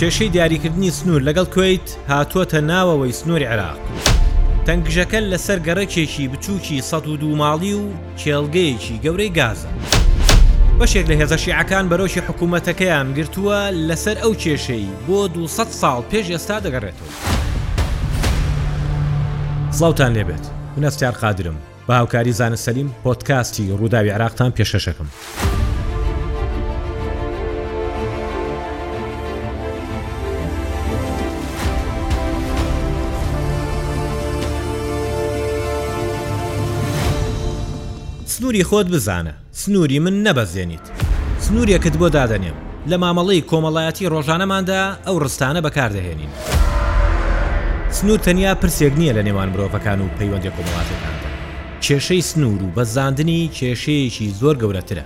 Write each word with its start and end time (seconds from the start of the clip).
کێشەی 0.00 0.28
دیاریکردنی 0.34 0.90
سنوور 0.98 1.22
لەگەڵ 1.28 1.46
کوێیت 1.54 1.88
هاتووەتە 2.10 2.60
ناوەوەی 2.70 3.12
سنووری 3.20 3.46
عراق 3.52 3.78
تەنگژەکە 4.66 5.20
لەسەر 5.32 5.58
گەڕەکێکی 5.66 6.28
بچووکی 6.32 6.78
1200 6.78 7.36
ماڵی 7.40 7.74
و 7.80 7.84
کێڵگەیەکی 8.20 9.00
گەورەی 9.04 9.30
گازە 9.38 9.68
بەشێک 10.80 11.06
لە 11.10 11.14
هێزەشیعەکان 11.20 11.84
بەرەوشی 11.90 12.24
حکوومەتەکەیان 12.28 13.06
گرتووە 13.18 13.58
لەسەر 13.88 14.16
ئەو 14.22 14.34
کێشەی 14.42 14.86
بۆ 15.06 15.28
200 15.28 15.72
ساڵ 15.80 16.02
پێش 16.12 16.26
ئێستا 16.30 16.58
دەگەڕێتەوە 16.64 17.10
سلااوان 19.76 20.12
لێبێت 20.16 20.44
منەستیار 20.76 21.14
قادرم 21.22 21.56
بە 21.88 21.92
هاوکاری 21.94 22.32
زانە 22.32 22.56
سەلیم 22.66 22.88
پۆتکاستی 23.04 23.70
ڕووداوی 23.78 24.10
عراقتان 24.16 24.50
پێشەشەکەم. 24.56 25.08
سنووری 38.38 38.64
خۆت 38.64 38.86
بزانە 38.94 39.32
سنووری 39.52 39.98
من 40.00 40.24
نەبەزێنیت 40.24 40.86
سنوورێکت 41.46 41.96
بۆ 42.00 42.08
دادەنێم 42.16 42.56
لە 42.90 42.96
مامەڵی 43.02 43.46
کۆمەڵایەتی 43.50 44.08
ڕۆژانەماندا 44.12 44.80
ئەو 45.06 45.16
ڕستانە 45.24 45.60
بەکاردەهێنین 45.66 46.32
سنوور 47.96 48.18
تەنیا 48.26 48.52
پرسێک 48.62 48.94
نییە 49.00 49.12
لە 49.18 49.22
نێوان 49.28 49.48
مرۆڤەکان 49.54 49.98
و 50.00 50.12
پەیوەندی 50.18 50.54
کۆمەڵاتەکاندا 50.56 51.26
کێشەی 51.84 52.22
سنوور 52.30 52.60
و 52.62 52.74
بەزاندنی 52.76 53.40
کێشەیەکی 53.56 54.28
زۆر 54.40 54.56
گەورەترە 54.62 55.04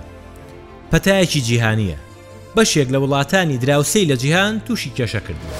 پەتایەکی 0.91 1.41
جیهانیە 1.47 1.97
بەشێک 2.55 2.87
لە 2.93 2.97
وڵاتانی 3.03 3.57
دراوسی 3.63 4.07
لە 4.11 4.15
جیهان 4.21 4.53
تووشی 4.65 4.91
کێشە 4.97 5.21
کردووە 5.27 5.55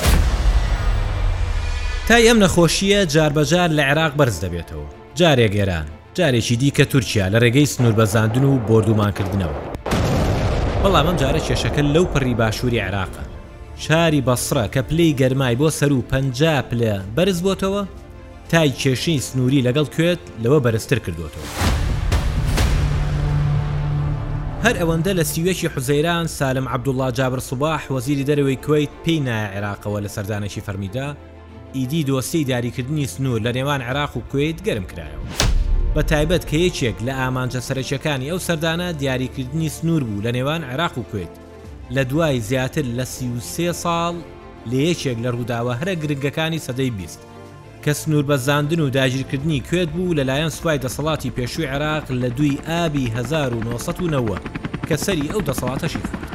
تای 2.08 2.28
ئەم 2.28 2.40
نەخۆشیە 2.44 3.02
جاربەجار 3.14 3.70
لە 3.78 3.84
عێراق 3.90 4.14
بەرز 4.20 4.38
دەبێتەوە 4.46 4.86
جارێک 5.18 5.54
گێران 5.58 5.88
جارێکی 6.18 6.56
دیکە 6.60 6.86
تورکیا 6.92 7.26
لە 7.30 7.38
ڕێگەی 7.44 7.70
سنووربەزاندن 7.74 8.44
و 8.46 8.54
بردومانکردنەوە 8.68 9.60
بەڵام 10.84 11.06
ئەم 11.08 11.18
جارە 11.22 11.40
کێشەکە 11.48 11.80
لەو 11.96 12.06
پڕی 12.14 12.34
باشووری 12.42 12.80
عێراقە 12.86 13.24
شاری 13.86 14.24
بەسرە 14.28 14.66
کە 14.74 14.82
پلەی 14.90 15.16
گەرمای 15.20 15.56
بۆ 15.60 15.70
سەر 15.80 15.92
و 15.94 16.02
پنج 16.12 16.38
پلە 16.70 16.96
بەرز 17.16 17.40
بۆتەوە 17.46 17.84
تای 18.50 18.70
کێشەی 18.82 19.20
سنووری 19.22 19.64
لەگەڵ 19.68 19.86
کوێت 19.96 20.22
لەوە 20.44 20.60
بەرزتر 20.66 21.00
کردوتەوە 21.06 21.50
هەر 24.64 24.76
ئەوەندە 24.82 25.14
لە 25.20 25.24
سیوێکی 25.24 25.68
حوزەیران 25.74 26.28
سالم 26.28 26.68
عبدوڵلا 26.70 27.12
جابر 27.12 27.40
سوباح 27.40 27.82
وەزیری 27.96 28.26
دەرەوەی 28.30 28.66
کویت 28.66 28.92
پێی 29.06 29.20
نایە 29.28 29.48
عێراقەوە 29.54 30.00
لە 30.06 30.08
سەردانێکی 30.16 30.62
فەرمیدا 30.68 31.16
ئیدی 31.76 32.04
دۆستی 32.10 32.44
داریکردنی 32.50 33.08
سنوور 33.08 33.40
لە 33.42 33.52
نێوان 33.58 33.82
عێراق 33.82 34.18
و 34.18 34.22
کوێیت 34.32 34.60
گەرم 34.68 34.86
کرایەوە 34.92 35.52
بە 35.96 36.02
تایبەت 36.10 36.46
کە 36.50 36.58
یەکێک 36.68 36.98
لە 37.08 37.14
ئامانجە 37.20 37.60
سەرچەکانی 37.68 38.30
ئەو 38.32 38.40
سەردانە 38.48 38.88
دیاریکردنی 39.00 39.70
سنوور 39.76 40.04
بوو 40.08 40.24
لە 40.26 40.32
نێوان 40.38 40.62
عێراق 40.70 40.96
و 40.98 41.08
کوێت 41.12 41.34
لە 41.96 42.04
دوای 42.12 42.40
زیاتر 42.50 42.86
لە 42.98 43.04
سی 43.14 43.74
ساڵ 43.84 44.14
لە 44.70 44.78
یەکێک 44.90 45.18
لە 45.24 45.30
ڕووداوە 45.36 45.74
هەرە 45.80 45.94
گرنگەکانی 46.02 46.64
سەدەی 46.68 46.92
بیست 46.98 47.20
کە 47.84 47.92
سنوور 48.00 48.26
بەزاندن 48.32 48.80
و 48.80 48.90
داگیرکردنی 48.98 49.64
کوێت 49.70 49.90
بوو 49.96 50.16
لەلایەن 50.20 50.52
سوپای 50.58 50.80
دەسەڵاتی 50.86 51.34
پێشووی 51.38 51.72
عراق 51.74 52.06
لە 52.22 52.30
دوی 52.38 52.54
ئابی 52.68 53.06
1990 53.08 54.40
کە 54.90 54.96
سەری 55.06 55.30
ئەو 55.32 55.42
دەسەڵاتەشی 55.48 56.04
خورد 56.08 56.31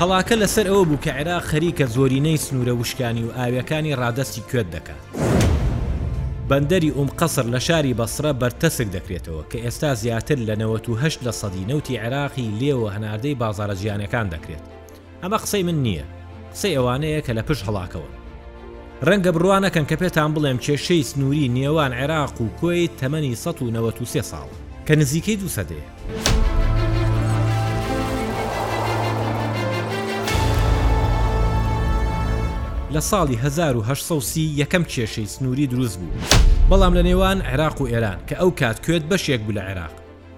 هەڵاکە 0.00 0.34
لەسەر 0.42 0.66
ئەوە 0.70 0.84
بوو 0.88 1.02
کە 1.04 1.10
عێراق 1.18 1.42
خەریکە 1.50 1.84
زۆرینەی 1.94 2.38
سنوورە 2.44 2.74
وشکانی 2.80 3.24
و 3.26 3.34
ئاویەکانی 3.36 3.96
ڕادەستی 4.00 4.42
کوێت 4.50 4.66
دەکات. 4.74 5.02
بەندەری 6.48 6.94
ئوم 6.96 7.08
قەسر 7.20 7.44
لە 7.54 7.60
شاری 7.68 7.94
بەسرە 7.98 8.32
بەرتەسک 8.40 8.88
دەکرێتەوە 8.96 9.42
کە 9.50 9.58
ئێستا 9.64 9.94
زیاتر 10.02 10.36
لە 10.48 10.54
98 10.56 11.20
لە 11.26 11.32
سەدی 11.40 11.64
نەوتی 11.70 11.96
عێراقی 12.02 12.50
لێوە 12.60 12.90
هەناردەی 12.96 13.34
بازارە 13.40 13.74
جیانەکان 13.80 14.28
دەکرێت. 14.34 14.64
ئەمە 15.22 15.36
قسەی 15.42 15.62
من 15.62 15.78
نییە، 15.84 16.04
قسەی 16.52 16.76
ئەوانەیە 16.76 17.20
کە 17.26 17.32
لە 17.38 17.42
پشت 17.48 17.62
هەڵاکەوە. 17.66 18.10
ڕەنگە 19.06 19.30
بڕوانەکەن 19.34 19.84
کە 19.90 19.96
پێتان 20.02 20.30
بڵێم 20.34 20.58
کێشەی 20.64 21.02
سنووری 21.10 21.48
نێوان 21.56 21.92
عێراق 22.00 22.34
و 22.40 22.48
کۆی 22.60 22.88
تەمەنی 23.00 23.32
1993 23.34 24.22
ساڵ 24.22 24.48
کە 24.86 24.92
نزیکەی 25.00 25.36
دوو 25.36 25.48
سەدەیە. 25.56 25.88
لە 32.94 33.00
ساڵی 33.00 33.36
1970 33.36 34.56
یەکەم 34.58 34.84
کێشەی 34.88 35.26
سنووری 35.28 35.66
دروست 35.66 35.98
بوو 35.98 36.22
بەڵام 36.70 36.94
لە 36.94 37.02
نێوان 37.02 37.40
عێراق 37.50 37.80
و 37.82 37.86
ئێران 37.88 38.18
کە 38.28 38.34
ئەو 38.40 38.50
کات 38.60 38.84
کوێت 38.86 39.02
بەشێک 39.10 39.40
بوو 39.44 39.54
لە 39.56 39.62
عێراق 39.68 39.90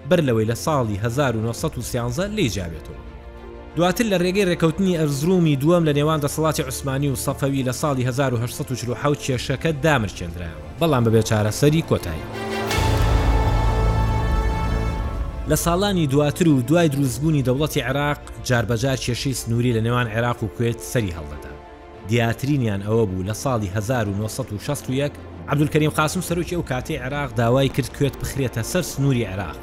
بەر 0.09 0.19
لەوەی 0.21 0.49
لە 0.51 0.55
ساڵی 0.65 0.97
1970 1.05 2.31
لی 2.35 2.49
جابێتەوە 2.49 3.01
دواتر 3.75 4.03
لە 4.05 4.17
ڕێگەی 4.21 4.45
ڕێکەوتنی 4.49 4.97
ئەرزرومی 4.97 5.55
دووەم 5.61 5.83
لە 5.87 5.93
نێوان 5.95 6.19
دەسەڵاتی 6.23 6.59
عوسمانی 6.65 7.09
و 7.11 7.15
سەفەوی 7.25 7.63
لە 7.67 7.73
ساڵی 7.81 8.03
1940 8.03 9.15
کێشەکە 9.17 9.71
دامرچێنرایەوە 9.83 10.69
بەڵام 10.81 11.03
بەبێ 11.05 11.21
چارەسەری 11.29 11.81
کۆتایی. 11.89 12.23
لە 15.49 15.55
ساڵانی 15.55 16.07
دواتر 16.11 16.47
و 16.47 16.61
دوای 16.61 16.87
دروستبوونی 16.89 17.43
دەوڵەتی 17.47 17.81
عێراق 17.87 18.17
جاربەجار 18.47 18.97
کێشەی 18.97 19.33
سنووری 19.41 19.73
لە 19.73 19.81
نێوان 19.81 20.07
عێراق 20.07 20.43
و 20.43 20.47
کوێت 20.57 20.79
سەری 20.79 21.11
هەڵدەدا 21.17 21.52
دیاترینیان 22.07 22.81
ئەوە 22.83 23.05
بوو 23.09 23.23
لە 23.33 23.35
ساڵی 23.43 23.67
1960 23.77 25.11
عبدولکەریم 25.49 25.89
قاسم 25.95 26.21
سەرۆکی 26.21 26.53
ئەو 26.55 26.69
کاتێ 26.71 26.91
عراق 26.99 27.33
داوای 27.35 27.69
کرد 27.69 27.89
کوێت 27.97 28.15
بخرێتە 28.23 28.63
سەر 28.73 28.81
سنووری 28.81 29.25
عراق 29.25 29.55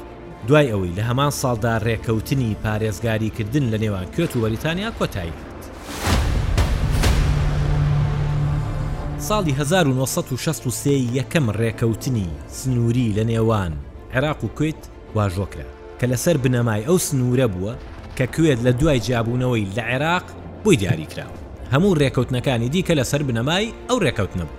دوای 0.47 0.71
ئەوەی 0.71 0.95
لە 0.97 1.01
هەمان 1.09 1.31
ساڵدا 1.41 1.79
ڕێکەوتنی 1.85 2.57
پارێزگاریکردن 2.63 3.65
لە 3.73 3.77
نێوان 3.83 4.05
کوێت 4.15 4.35
و 4.35 4.41
وەریتانیا 4.43 4.89
کۆتایی 4.99 5.33
کرد 5.39 5.63
ساڵی 9.27 9.51
1963 9.51 10.93
یەکەم 11.21 11.45
ڕێکەوتنی 11.51 12.27
سنووری 12.47 13.13
لە 13.15 13.23
نێوان 13.25 13.71
عێراق 14.13 14.43
و 14.43 14.47
کوێت 14.57 14.81
واژۆکرا 15.15 15.69
کە 16.01 16.05
لەسەر 16.11 16.37
بنەمای 16.45 16.83
ئەو 16.87 16.97
سنوورە 16.97 17.47
بووە 17.53 17.73
کە 18.17 18.23
کوێت 18.35 18.57
لە 18.65 18.71
دوای 18.81 18.99
جابوونەوەی 18.99 19.65
لە 19.77 19.83
عێراق 19.89 20.23
بۆی 20.63 20.77
دیاریکراوە 20.81 21.40
هەموو 21.75 21.95
ڕێکەوتنەکانی 22.01 22.69
دیکە 22.73 22.91
لەسەر 22.99 23.21
بنەمای 23.27 23.65
ئەو 23.89 23.97
ڕێکەوت 24.05 24.33
نەبوو 24.39 24.57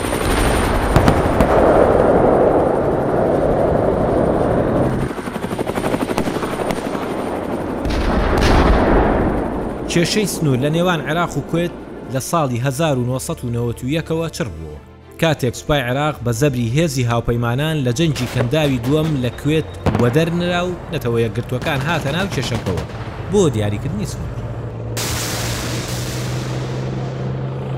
کێشەی 9.94 10.28
سنوور 10.34 10.58
لە 10.66 10.70
نێوان 10.76 11.00
عێراق 11.08 11.34
و 11.38 11.42
کوێت 11.52 11.72
لە 12.14 12.22
ساڵی 12.32 12.58
1990ەوە 12.66 14.28
چڕ 14.38 14.50
بووە 14.58 14.78
کاتێک 15.22 15.56
سوپای 15.60 15.82
عێراق 15.88 16.16
بە 16.26 16.32
زەبری 16.42 16.68
هێزی 16.76 17.08
هاوپەیمانان 17.12 17.76
لە 17.88 17.92
جەنجی 18.00 18.30
کەنداوی 18.34 18.84
دووەم 18.86 19.10
لە 19.24 19.30
کوێت 19.42 19.70
وەدەرنرا 20.02 20.62
و 20.68 20.72
نەتەوە 20.94 21.20
یەکگرتوەکان 21.26 21.80
هاتە 21.88 22.10
ناو 22.16 22.28
کێشەکەەوە 22.36 22.84
بۆ 23.32 23.42
دیاریکردنی 23.54 24.06
سنوور 24.12 24.36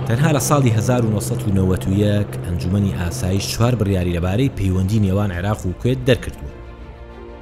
تەنها 0.08 0.32
لە 0.38 0.42
ساڵی 0.50 0.72
1991 0.72 2.30
ئەنجومی 2.46 2.94
ئاسایش 3.00 3.46
چوار 3.54 3.74
بڕیاری 3.80 4.16
لەبارەی 4.18 4.52
پەیوەندی 4.60 5.04
نێوان 5.06 5.32
عێراق 5.36 5.60
و 5.66 5.72
کوێت 5.82 6.00
دەرکردووە 6.10 6.54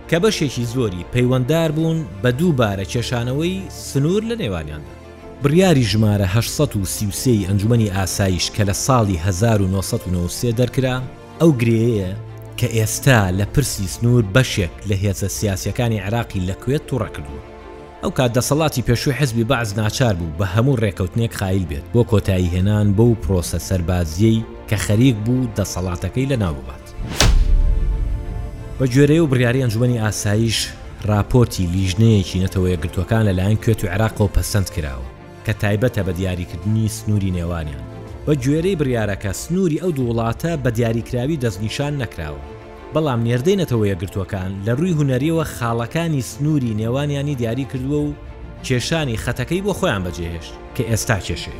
کە 0.09 0.17
بەشێکی 0.23 0.65
زۆری 0.73 1.07
پەیوەنددار 1.13 1.71
بوون 1.75 1.99
بە 2.23 2.29
دووبارە 2.39 2.85
کێشانەوەی 2.93 3.53
سنوور 3.87 4.23
لە 4.31 4.35
نێوانیاندا 4.41 5.00
بڕیاری 5.43 5.83
ژمارە 5.91 6.27
1930 6.37 7.47
ئەنجومی 7.49 7.89
ئاسایش 7.95 8.45
کە 8.55 8.61
لە 8.69 8.73
ساڵی 8.85 9.17
1993 9.25 10.51
دەرکرا 10.59 10.97
ئەو 11.41 11.49
گرێەیە 11.61 12.11
کە 12.59 12.65
ئێستا 12.77 13.21
لە 13.39 13.45
پرسی 13.55 13.87
سنوور 13.93 14.25
بەشێک 14.35 14.73
لە 14.89 14.93
هێزە 15.03 15.27
سیاسەکانی 15.37 15.99
عراقی 16.05 16.45
لەکوێت 16.49 16.81
توڕەکردووە 16.89 17.41
ئەو 18.03 18.11
کات 18.17 18.31
دەسەڵاتی 18.39 18.83
پێشووی 18.87 19.13
حزبی 19.19 19.43
بەعز 19.51 19.69
ناچار 19.79 20.13
بوو 20.19 20.33
بە 20.39 20.45
هەموو 20.55 20.79
ڕێکەوتنێک 20.83 21.33
خایل 21.39 21.65
بێت 21.69 21.85
بۆ 21.93 22.01
کۆتایی 22.11 22.51
هێنان 22.55 22.87
بەو 22.97 23.11
پرۆسە 23.25 23.57
سەربازیەی 23.69 24.39
کە 24.69 24.75
خەریک 24.85 25.15
بوو 25.25 25.47
دەسەڵاتەکەی 25.57 26.29
لە 26.31 26.37
ناوبات. 26.43 26.85
بە 28.79 28.85
گوێرەی 28.93 29.21
و 29.23 29.27
بریاری 29.31 29.63
ئەنجومی 29.63 29.99
ئاساییش 30.03 30.59
راپۆرتی 31.11 31.65
لیژنەیەکی 31.73 32.41
نەتەوەیە 32.45 32.77
گرتوەکان 32.83 33.21
لەلایەن 33.27 33.59
کوێت 33.63 33.81
و 33.83 33.87
عراقەوە 33.93 34.29
پەسەند 34.35 34.69
کراوە. 34.75 35.09
کە 35.45 35.51
تایبەتە 35.53 36.01
بە 36.07 36.11
دیاریکردنی 36.19 36.87
سنووری 36.89 37.31
نێوانیان 37.37 37.83
بە 38.27 38.33
گوێرەی 38.43 38.75
بریارەکە 38.81 39.31
سنووری 39.43 39.81
ئەو 39.81 39.91
دوو 39.97 40.09
وڵاتە 40.13 40.51
بە 40.63 40.69
دیاریکراوی 40.77 41.41
دەستنیشان 41.43 41.93
نەکراوە 42.01 42.43
بەڵام 42.93 43.19
نێردەینەتەوە 43.27 43.85
یەگرتوەکان 43.91 44.51
لە 44.65 44.71
ڕووی 44.79 44.95
هوەریەوە 44.97 45.45
خاڵەکانی 45.55 46.25
سنووری 46.31 46.73
نێوانیانی 46.81 47.35
دیاری 47.41 47.65
کردووە 47.71 47.99
و 48.07 48.17
کێشانی 48.65 49.21
خەتەکەی 49.25 49.61
بۆ 49.65 49.73
خۆیان 49.79 50.01
بەجێهێشت 50.07 50.53
کە 50.75 50.83
ئێستا 50.89 51.17
کێشێ. 51.27 51.53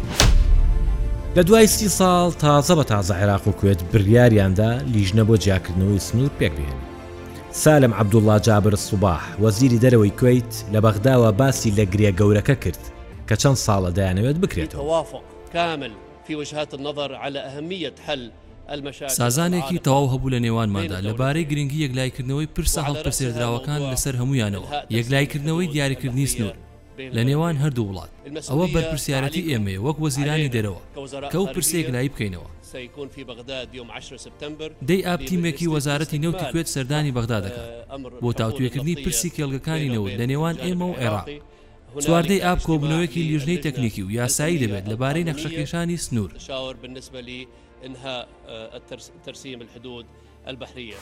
لە 1.36 1.42
دوای 1.48 1.68
سی 1.76 1.90
ساڵ 2.00 2.28
تازە 2.44 2.74
بە 2.80 2.84
تازە 2.92 3.14
عێراق 3.22 3.44
و 3.48 3.52
کوێت 3.60 3.80
بریاریاندا 3.94 4.72
لیژنە 4.94 5.24
بۆ 5.28 5.36
جیاکردنەوەی 5.44 6.00
سنوور 6.08 6.32
پێک 6.40 6.54
بێن. 6.58 6.78
سالم 7.64 7.94
عبدوڵلا 7.94 8.38
جابر 8.46 8.76
سوباح 8.76 9.22
وەزیری 9.44 9.82
دەرەوەی 9.84 10.18
کویت 10.20 10.54
لە 10.74 10.80
بەغداوە 10.86 11.30
باسی 11.40 11.72
لە 11.78 11.84
گرێ 11.94 12.12
گەورەکە 12.20 12.56
کرد 12.64 12.82
کە 13.32 13.36
چەند 13.44 13.58
ساڵە 13.66 13.90
دایانەوێت 13.98 14.38
بکرێتەوە 14.44 15.22
کامل 15.56 15.94
في 16.26 16.34
وجهات 16.40 16.72
النظر 16.78 17.10
على 17.24 17.40
أهمية 17.50 17.96
حل 18.06 18.22
سازانێکی 19.20 19.78
تەواو 19.88 20.08
هەبوو 20.14 20.30
لە 20.34 20.40
نێوانماندا 20.46 20.98
لەبارەی 21.08 21.46
گرنگی 21.52 21.84
یەکلایکردنەوەی 21.86 22.50
پرسە 22.56 22.80
هەڵپرسێردراوەکان 22.88 23.82
لەسەر 23.92 24.16
هەمویانەوە 24.22 24.68
یەکلایکردنەوەی 24.98 25.72
دیاریکردنی 25.74 26.28
سنوور 26.34 26.56
لە 27.18 27.24
نێوان 27.30 27.56
هەردوو 27.64 27.88
وڵات 27.90 28.12
ئەوە 28.52 28.66
بەرپسیارەتی 28.74 29.48
ئێمێ 29.52 29.76
وەک 29.86 29.98
وەزیرانی 30.04 30.50
دەرەوە 30.56 30.82
کە 31.32 31.38
و 31.44 31.48
پرسێک 31.56 31.88
لای 31.94 32.10
بکەینەوە 32.14 32.50
دەی 34.90 35.02
ئاپتیمێکی 35.08 35.72
وەزارەتی 35.76 36.18
نەوتی 36.24 36.46
کوێت 36.52 36.68
سەردانی 36.76 37.12
بەغدا 37.18 37.40
دەکات 37.46 37.68
بۆ 38.24 38.30
تاوتوێکردنی 38.40 38.96
پرسی 39.04 39.30
کێڵگەکانی 39.36 39.90
نەوت 39.96 40.14
لە 40.20 40.26
نێوان 40.32 40.56
ئێمە 40.66 40.86
و 40.90 40.98
عێراق 41.02 41.28
سواردەی 42.00 42.42
ئاب 42.42 42.60
کۆبنەوەیەکی 42.66 43.28
لیژنەی 43.30 43.62
تەکنیکی 43.66 44.02
و 44.04 44.12
یاسایی 44.18 44.60
دەبێت 44.64 44.86
لەبارەی 44.92 45.24
نەخشەکێشانی 45.30 45.98
سنوور 45.98 46.32
شاور 46.48 46.76
بالنسبة 46.82 47.22
لي 47.22 47.48
انهاء 47.84 48.26
ترسيم 49.26 49.60
الحدود 49.62 50.06
البحرية 50.48 50.94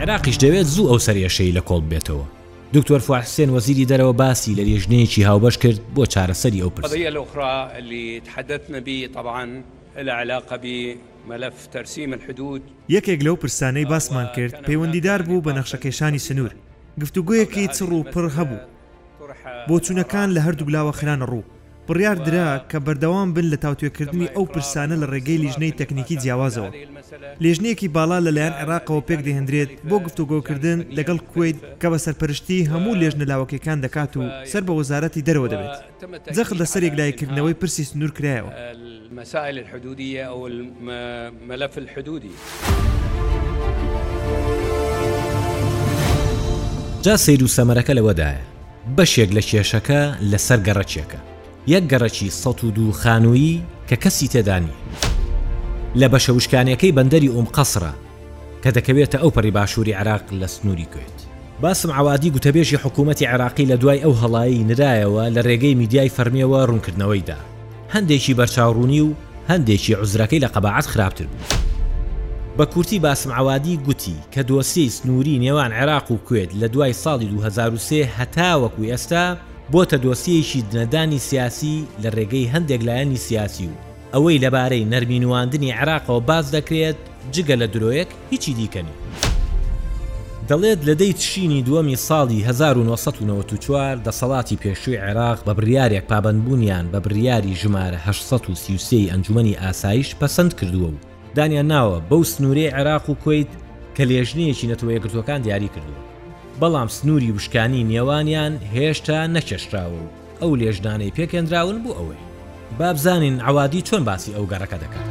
عێراقیش 0.00 0.36
دەوێت 0.44 0.64
زوو 0.74 0.88
ئەو 0.90 0.98
سەریەشەی 1.06 1.52
لە 1.56 1.60
کۆڵ 1.68 1.84
بێتەوە 1.90 2.26
دکتۆر 2.74 2.98
فحسێن 3.00 3.50
وەزیری 3.50 3.86
دەرەوە 3.90 4.12
باسی 4.22 4.54
لە 4.58 4.62
لێژنەیەکی 4.68 5.22
هاوبەش 5.28 5.56
کرد 5.62 5.80
بۆ 5.96 6.04
چارەسەری 6.04 6.60
ئەو 6.62 6.70
پرسیە 6.70 7.06
الأخرى 7.08 7.70
اللي 7.78 8.20
تحدثنا 8.20 8.78
به 8.80 9.08
طبعا 9.14 9.62
العلاقة 9.96 10.56
بملف 10.56 11.66
ترسيم 11.72 12.12
الحدود 12.14 12.62
یەکێک 12.92 13.20
لەو 13.26 13.36
پرسانەی 13.36 13.84
باسمان 13.90 14.26
کرد 14.36 14.54
پەیوەندیدار 14.66 15.22
بوو 15.22 15.42
بە 15.42 15.48
نەخشەکێشانی 15.56 16.18
سنوور 16.18 16.52
گفتوگویەکی 17.02 17.66
چڕ 17.76 17.90
و 17.92 18.02
پڕ 18.12 18.26
هەبوو 18.38 18.62
بۆچوونەکان 19.68 20.28
لە 20.36 20.40
هەردوو 20.46 20.68
بلاوە 20.68 20.92
خلانە 21.00 21.26
ڕوو 21.32 21.44
بڕیار 21.88 22.16
درا 22.26 22.48
کە 22.70 22.76
بەردەوام 22.86 23.28
بن 23.36 23.46
لە 23.52 23.56
تاوتوێکردنی 23.64 24.28
ئەو 24.36 24.46
پرسانە 24.54 24.96
لە 25.02 25.06
ڕێگەی 25.12 25.38
لیژنەی 25.44 25.72
تەکنیکی 25.80 26.16
جیاوازەوە 26.22 26.70
لێژنەیەکی 27.42 27.88
باڵا 27.96 28.18
لەلایەن 28.26 28.54
عێراقەوە 28.60 29.02
پێک 29.08 29.20
دەهێنرێت 29.26 29.70
بۆ 29.88 29.96
گفتوگۆکردن 30.06 30.78
لەگەڵ 30.96 31.18
کوێیت 31.32 31.58
کە 31.80 31.86
بە 31.92 31.98
سەرپەرشتی 32.04 32.66
هەموو 32.72 32.98
لێژنەلاوەکەکان 33.00 33.78
دەکات 33.84 34.12
و 34.16 34.22
سەر 34.52 34.62
بە 34.66 34.72
وەزارەتی 34.78 35.24
دەرەوە 35.28 35.48
دەبێت 35.52 35.74
جەخ 36.36 36.48
لە 36.60 36.66
سەرێک 36.72 36.94
لایکردنەوەی 37.00 37.58
پرسی 37.60 37.84
سنوور 37.90 38.12
کرایەوە 38.18 38.50
المسائل 38.76 39.58
الحدودية 39.58 40.24
أو 40.32 40.46
الملف 40.46 41.78
الحدودي 41.78 42.30
جا 47.04 47.16
سیر 47.16 47.44
و 47.44 47.48
سەمەرەکە 47.48 47.90
لەوەدایە 47.98 48.42
بەشێک 48.96 49.30
لە 49.36 49.40
کێشەکە 49.50 50.00
لەسەر 50.30 50.58
گەڕەچێکە 50.66 51.18
یەک 51.72 51.84
گەڕەکی 51.94 52.26
١ 52.30 52.92
خانووی 53.00 53.60
کە 53.88 53.96
کەسی 54.04 54.28
تێدانی 54.32 54.74
لە 56.00 56.06
بەشە 56.12 56.28
وشکانیەکەی 56.32 56.92
بەندەری 56.96 57.30
ئۆم 57.36 57.46
قەسرە 57.56 57.92
کە 58.62 58.70
دەکەوێتە 58.76 59.18
ئەو 59.22 59.30
پەری 59.36 59.50
باشووری 59.56 59.92
عراق 60.00 60.24
لە 60.40 60.46
سنووری 60.54 60.88
کوێت 60.92 61.18
باسم 61.62 61.90
عوادی 61.98 62.30
گوتەبێژی 62.36 62.80
حکوومەتتی 62.84 63.24
عراقی 63.32 63.66
لە 63.70 63.76
دوای 63.82 64.02
ئەو 64.04 64.14
هەڵایی 64.22 64.64
نرایەوە 64.70 65.24
لە 65.34 65.40
ڕێگەی 65.48 65.74
میدیای 65.80 66.10
فەرمیەوە 66.16 66.60
ڕوونکردنەوەیدا 66.68 67.38
هەندێکی 67.94 68.34
بەرچاوڕوونی 68.40 69.00
و 69.06 69.10
هەندێکی 69.50 69.94
عزرەکەی 70.02 70.38
لە 70.38 70.46
قەبعات 70.54 70.86
خراپتر 70.92 71.26
بوو 71.32 71.57
بە 72.58 72.66
کورتی 72.66 72.98
باسم 72.98 73.32
عوادی 73.32 73.76
گوتی 73.76 74.14
کە 74.34 74.38
دۆسی 74.38 74.90
سنووری 74.90 75.38
نێوان 75.38 75.72
عێراق 75.72 76.10
و 76.10 76.18
کوێت 76.28 76.50
لە 76.60 76.64
دوای 76.66 76.92
ساڵی 76.94 77.24
2023 77.24 78.08
هەتاوەکو 78.18 78.82
ئێستا 78.88 79.36
بۆتە 79.72 79.96
دۆسیەیەکی 80.04 80.62
دنەدانی 80.70 81.18
سیاسی 81.28 81.84
لە 82.02 82.08
ڕێگەی 82.16 82.50
هەندێک 82.54 82.82
لایەنی 82.88 83.16
سیاسی 83.26 83.66
و 83.68 83.74
ئەوەی 84.14 84.38
لەبارەی 84.44 84.84
نەرمینواندنی 84.92 85.72
عراقەوە 85.80 86.22
باز 86.30 86.46
دەکرێت 86.56 86.96
جگە 87.32 87.54
لە 87.62 87.66
درۆیەک 87.74 88.10
هیچی 88.30 88.52
دیکەنی. 88.54 88.94
دەڵێت 90.48 90.80
لەدەی 90.88 91.12
تشینی 91.20 91.64
دووەمی 91.66 91.96
ساڵی 92.08 92.40
1994 92.42 93.96
دەسەڵاتی 94.06 94.58
پێشووی 94.62 94.96
عێراق 95.04 95.38
بە 95.46 95.52
بریارێک 95.58 96.04
پابندبوونیان 96.10 96.86
بە 96.92 96.98
بریاری 97.06 97.54
ژمارە 97.60 97.98
1930 98.08 99.10
ئەنجومی 99.10 99.54
ئاسایش 99.62 100.08
پەسەند 100.20 100.52
کردووە 100.60 100.90
و 100.94 101.07
دانیان 101.36 101.68
ناوە 101.72 102.00
بەو 102.10 102.22
سنووری 102.32 102.70
عێراق 102.74 103.10
و 103.10 103.14
کویت 103.24 103.50
کە 103.96 104.02
لێژنەیەکی 104.10 104.70
نەتەوەیەگرتوەکان 104.72 105.40
دیاری 105.44 105.70
کردووە 105.74 106.06
بەڵام 106.60 106.88
سنووری 106.90 107.32
وشکانی 107.36 107.84
نێوانیان 107.90 108.52
هێشتا 108.74 109.18
نەچەشراوە 109.36 109.94
و 110.04 110.10
ئەو 110.40 110.52
لێژدانەی 110.60 111.14
پێکێنراون 111.16 111.78
بوو 111.84 111.96
ئەوەی 111.98 112.22
بابزانین 112.78 113.36
ئەوادی 113.46 113.82
چۆن 113.88 114.02
باسی 114.08 114.34
ئەو 114.36 114.44
گەڕەکە 114.52 114.78
دەکات 114.84 115.08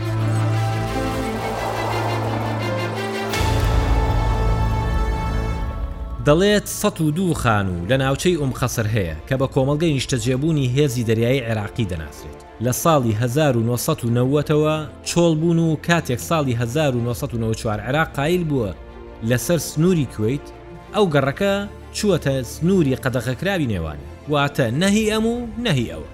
دەڵێت 6.26 6.68
102 6.68 7.34
خان 7.42 7.68
و 7.84 7.88
لە 7.92 7.96
ناوچەی 8.04 8.36
ئوم 8.42 8.54
خەسەر 8.60 8.88
هەیە 8.96 9.16
کە 9.28 9.36
بە 9.42 9.48
کۆمەلگەی 9.56 9.94
نیشتەجێبوونی 9.98 10.72
هێزی 10.76 11.08
دەریایی 11.10 11.46
عێراقی 11.48 11.86
دەناسرێت 11.92 12.47
لە 12.66 12.74
ساڵی 12.84 13.14
1990ەوە 13.22 14.76
چۆڵ 15.10 15.34
بوون 15.42 15.60
و 15.60 15.76
کاتێک 15.88 16.20
ساڵی 16.30 16.54
1994 16.56 17.82
عێراق 17.82 18.16
قایل 18.16 18.44
بووە 18.50 18.72
لەسەر 19.30 19.58
سنووری 19.70 20.08
کویت 20.18 20.46
ئەو 20.96 21.06
گەڕەکە 21.14 21.54
چووەتە 21.96 22.44
سنووری 22.54 22.96
قەدەخەکراوی 23.04 23.70
نێوانی 23.74 24.08
واتە 24.32 24.66
نەهی 24.82 25.10
ئەم 25.12 25.26
و 25.26 25.48
نەهی 25.66 25.90
ئەوە 25.92 26.10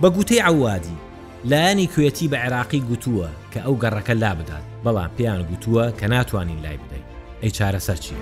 بە 0.00 0.08
گوتەی 0.16 0.40
عوادی 0.50 0.96
لایانی 1.50 1.90
کوێتی 1.94 2.28
بە 2.30 2.36
عێراقی 2.44 2.84
گوتووە 2.90 3.28
کە 3.52 3.58
ئەو 3.64 3.74
گەڕەکە 3.82 4.14
لا 4.22 4.32
بدات 4.38 4.64
بەڵام 4.84 5.10
پێیان 5.16 5.42
گوتووە 5.50 5.84
کە 5.98 6.06
ناتوانین 6.14 6.58
لای 6.64 6.76
بدەین 6.82 7.06
ئەی 7.42 7.50
چارەسەر 7.56 7.98
چیە؟ 8.04 8.20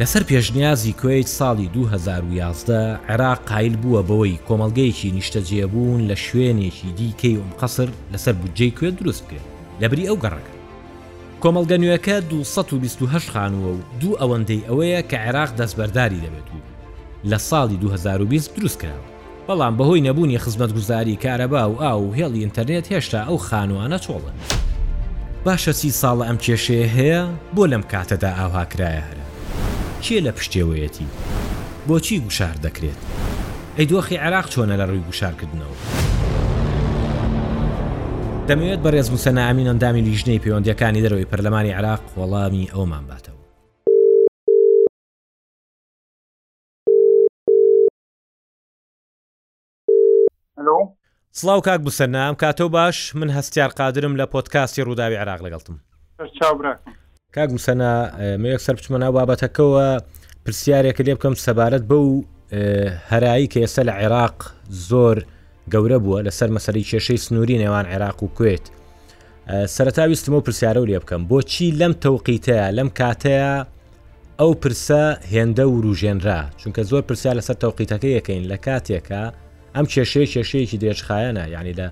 لەسەر 0.00 0.22
پێشنیازی 0.30 0.92
کوێیت 1.00 1.28
ساڵی 1.38 1.68
2011 1.68 2.98
عێراق 3.08 3.38
قایل 3.48 3.76
بووە 3.82 4.02
بەوەی 4.08 4.40
کۆمەلگەیەکی 4.48 5.10
نیشتەجێبوون 5.16 6.00
لە 6.10 6.14
شوێنێکی 6.26 6.90
دیکەی 6.98 7.38
ئەم 7.40 7.50
قەسر 7.60 7.88
لەسەر 8.12 8.32
بودجەی 8.40 8.74
کوێ 8.78 8.90
دروست 8.98 9.24
کرد 9.30 9.46
لەبری 9.80 10.08
ئەو 10.08 10.16
گەڕەکە 10.24 10.52
کۆمەلگە 11.42 11.76
نوێەکە 11.82 12.16
228 12.30 13.30
خانووە 13.32 13.68
و 13.76 13.80
دوو 14.00 14.18
ئەوەندەی 14.20 14.64
ئەوەیە 14.68 15.02
کە 15.10 15.16
عێراق 15.24 15.50
دەستبەرداری 15.58 16.22
دەبێت 16.24 16.48
و 16.54 16.58
لە 17.30 17.38
ساڵی 17.50 17.76
2020 17.80 18.56
دروست 18.56 18.78
کراوە 18.82 19.10
بەڵام 19.48 19.74
بەهۆی 19.78 20.02
نەبوونی 20.06 20.38
خزمەت 20.44 20.72
گوزاری 20.76 21.18
کارەبا 21.24 21.62
و 21.70 21.80
ئا 21.82 21.92
و 22.00 22.14
هێڵی 22.18 22.42
ئینتەرنێت 22.44 22.86
هێشتا 22.92 23.20
ئەو 23.28 23.36
خانوانە 23.48 23.98
چۆڵن 24.04 24.36
باشە 25.46 25.72
سی 25.80 25.90
ساڵە 26.00 26.24
ئەم 26.28 26.38
کێشەیە 26.44 26.88
هەیە 26.96 27.20
بۆ 27.54 27.64
لەم 27.72 27.82
کاتەدا 27.92 28.30
ئاواکرایە 28.40 29.02
هەرە 29.08 29.24
کێ 30.04 30.16
لە 30.26 30.32
پشتێوەیەتی 30.36 31.08
بۆچی 31.86 32.16
گوشار 32.24 32.56
دەکرێت 32.66 33.00
ئەی 33.76 33.86
دۆخی 33.90 34.16
عراق 34.24 34.46
چۆنە 34.52 34.74
لە 34.80 34.84
ڕووی 34.90 35.06
گوشارکردنەوە 35.08 35.76
دەمەوێت 38.48 38.80
بەڕێز 38.84 39.08
موسەنامین 39.14 39.66
ئەندامی 39.70 40.02
لیژنەی 40.08 40.42
پەیوەندیەکانی 40.44 41.02
دەرەوەی 41.04 41.28
پەرلەمانی 41.30 41.72
عراق 41.78 42.00
وەڵامی 42.18 42.70
ئەومان 42.74 43.04
باتەوە 43.10 43.34
سلااو 51.40 51.60
کاک 51.66 51.80
بسەرنام 51.86 52.34
کاتۆ 52.42 52.66
باش 52.76 52.96
من 53.16 53.28
هەستیار 53.36 53.68
قادرم 53.78 54.14
لە 54.20 54.26
پۆتکاستی 54.34 54.84
ڕووداوی 54.86 55.16
عراق 55.22 55.40
لەگەڵتم 55.46 55.76
چاو 56.40 56.54
براکم 56.58 56.92
کاگم 57.36 57.56
سەنا 57.66 58.10
مەیەک 58.42 58.60
سەر 58.66 58.74
بچمە 58.78 58.98
ناو 59.02 59.12
بابەتەکەەوە 59.18 59.86
پرسیارێکە 60.44 61.02
لێ 61.06 61.14
بکەم 61.16 61.34
سەبارەت 61.46 61.82
بە 61.90 61.96
و 62.08 62.24
هەرایی 63.10 63.48
کە 63.52 63.58
ئێستا 63.64 63.82
لە 63.88 63.92
عێراق 64.00 64.36
زۆر 64.90 65.16
گەورە 65.72 65.98
بووە 66.04 66.18
لەسەر 66.26 66.48
مەسەری 66.56 66.86
کێشەی 66.90 67.18
سنووری 67.24 67.58
نێوان 67.62 67.86
عێراق 67.92 68.18
و 68.22 68.28
کوێت 68.36 68.64
سەرتاویستمە 69.76 70.36
و 70.38 70.44
پرسیارە 70.46 70.80
و 70.82 70.86
لێ 70.90 70.98
بکەم 71.02 71.22
بۆچی 71.30 71.68
لەم 71.80 71.92
تەوقیتەیە 72.04 72.66
لەم 72.78 72.88
کاتەیە 73.00 73.52
ئەو 74.40 74.52
پرسە 74.62 75.02
هێندە 75.32 75.64
و 75.72 75.76
ڕوژێنرا 75.84 76.40
چونکە 76.60 76.82
زۆر 76.90 77.02
پرسیار 77.08 77.34
لەسەر 77.40 77.56
تەوقیتەکە 77.62 78.08
یەکەین 78.18 78.44
لە 78.52 78.56
کاتێکە 78.66 79.22
ئەم 79.74 79.86
کێشەیە 79.92 80.26
کێشەیەکی 80.32 80.78
درێژخایەنە 80.82 81.44
یعنی 81.54 81.72
لە 81.78 81.86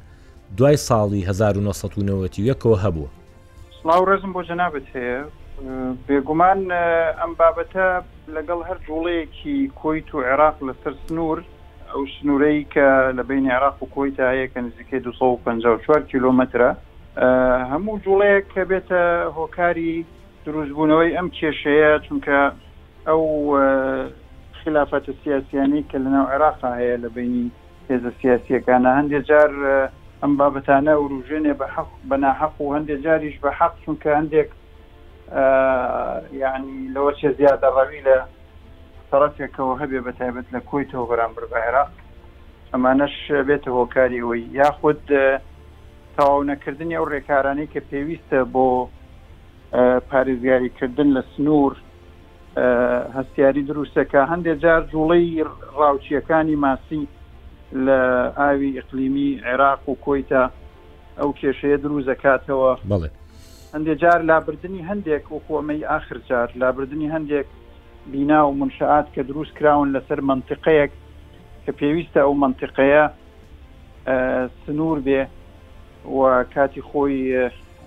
دوای 0.57 0.77
ساڵی 0.89 1.23
1990 1.31 2.39
یەکەوە 2.51 2.79
هەبوو 2.85 3.09
سلااو 3.85 4.05
ڕزم 4.09 4.31
بۆ 4.35 4.41
جەنابەت 4.49 4.87
هەیە 4.91 5.17
بێگومان 6.09 6.61
ئەم 7.21 7.33
بابەتە 7.41 7.87
لەگەڵ 8.37 8.61
هەر 8.69 8.79
جوڵەیەکی 8.87 9.57
کۆیت 9.81 10.09
و 10.15 10.23
عێراق 10.29 10.57
لەسەر 10.69 10.93
سنوور 11.05 11.39
ئەو 11.93 12.03
سنوورەی 12.15 12.59
کە 12.75 12.87
لە 13.19 13.23
بین 13.31 13.45
عێراق 13.53 13.77
و 13.81 13.91
کۆیت 13.97 14.17
هەیەکە 14.33 14.59
نزیکەی 14.67 15.01
254 15.01 16.03
کیلومترە 16.13 16.71
هەموو 17.73 18.01
جوڵەیەک 18.05 18.47
کە 18.55 18.63
بێتە 18.71 19.03
هۆکاری 19.39 19.95
دروستبوونەوەی 20.47 21.17
ئەم 21.17 21.29
کێشەیە 21.39 21.91
چونکە 22.07 22.39
ئەو 23.09 23.23
خلافەتە 24.61 25.13
سیاسیانی 25.25 25.83
کە 25.91 25.97
لەناو 26.05 26.31
عێراقا 26.33 26.71
هەیە 26.81 26.97
لە 27.05 27.09
بینی 27.17 27.47
هێزە 27.89 28.11
سیاسیەکانە 28.21 28.91
هەندێک 28.99 29.25
جار 29.29 29.51
ئەم 30.25 30.35
بابەتانە 30.41 30.93
وروژێنێ 31.05 31.55
بە 31.61 31.67
حق 31.77 31.91
بەناحق 32.11 32.55
و 32.61 32.75
هەندێک 32.77 33.01
جاریش 33.07 33.37
بە 33.45 33.51
حەق 33.59 33.75
چونکە 33.85 34.11
هەندێک 34.19 34.49
یعنی 36.43 36.75
لەوە 36.95 37.13
چێ 37.19 37.31
زیادە 37.39 37.69
ڕەوی 37.77 38.01
لە 38.09 38.17
سەرەتێکەوە 39.11 39.75
هەبێ 39.83 40.01
بە 40.07 40.13
تایبەت 40.19 40.47
لە 40.55 40.61
کۆی 40.69 40.85
تۆ 40.91 40.99
بەرامبەر 41.11 41.45
بە 41.51 41.57
عێراق 41.65 41.91
ئەمانەش 42.73 43.17
بێتە 43.49 43.71
هۆکاری 43.79 44.19
ئەوی 44.25 44.41
یاخود 44.61 45.03
تەواو 46.17 46.43
نەکردنی 46.51 46.97
ئەو 46.97 47.05
ڕێکارانەی 47.15 47.71
کە 47.75 47.81
پێویستە 47.91 48.39
بۆ 48.55 48.67
پارێزگاریکردن 50.11 51.09
لە 51.17 51.23
سنوور 51.33 51.73
هەستیاری 53.17 53.63
دروستەکە 53.71 54.21
هەندێک 54.33 54.59
جار 54.65 54.83
جوڵەی 54.93 55.31
ڕاوچیەکانی 55.79 56.57
ماسی 56.65 57.03
لە 57.73 58.33
ئاوی 58.39 58.79
ئقلیمی 58.79 59.41
عێراق 59.45 59.89
و 59.89 59.97
کۆیتا 60.05 60.43
ئەو 61.19 61.29
کێشەیە 61.41 61.77
دروست 61.85 62.09
دەکاتەوە 62.13 62.71
بڵێ 62.91 63.09
هەندێک 63.75 63.99
جار 64.03 64.21
لابردننی 64.29 64.87
هەندێک 64.91 65.25
وەکۆمەی 65.35 65.83
آخر 65.99 66.17
جار 66.29 66.49
لابردننی 66.61 67.13
هەندێک 67.15 67.47
بینا 68.13 68.41
و 68.49 68.55
منشعات 68.59 69.07
کە 69.15 69.23
دروست 69.31 69.53
کراون 69.59 69.89
لەسەر 69.97 70.21
منطقەیەک 70.31 70.91
کە 71.65 71.73
پێویستە 71.81 72.21
ئەو 72.25 72.35
منطقەیە 72.45 73.05
سنوور 74.65 74.99
بێ 75.07 75.23
و 76.17 76.21
کاتی 76.55 76.83
خۆی 76.89 77.15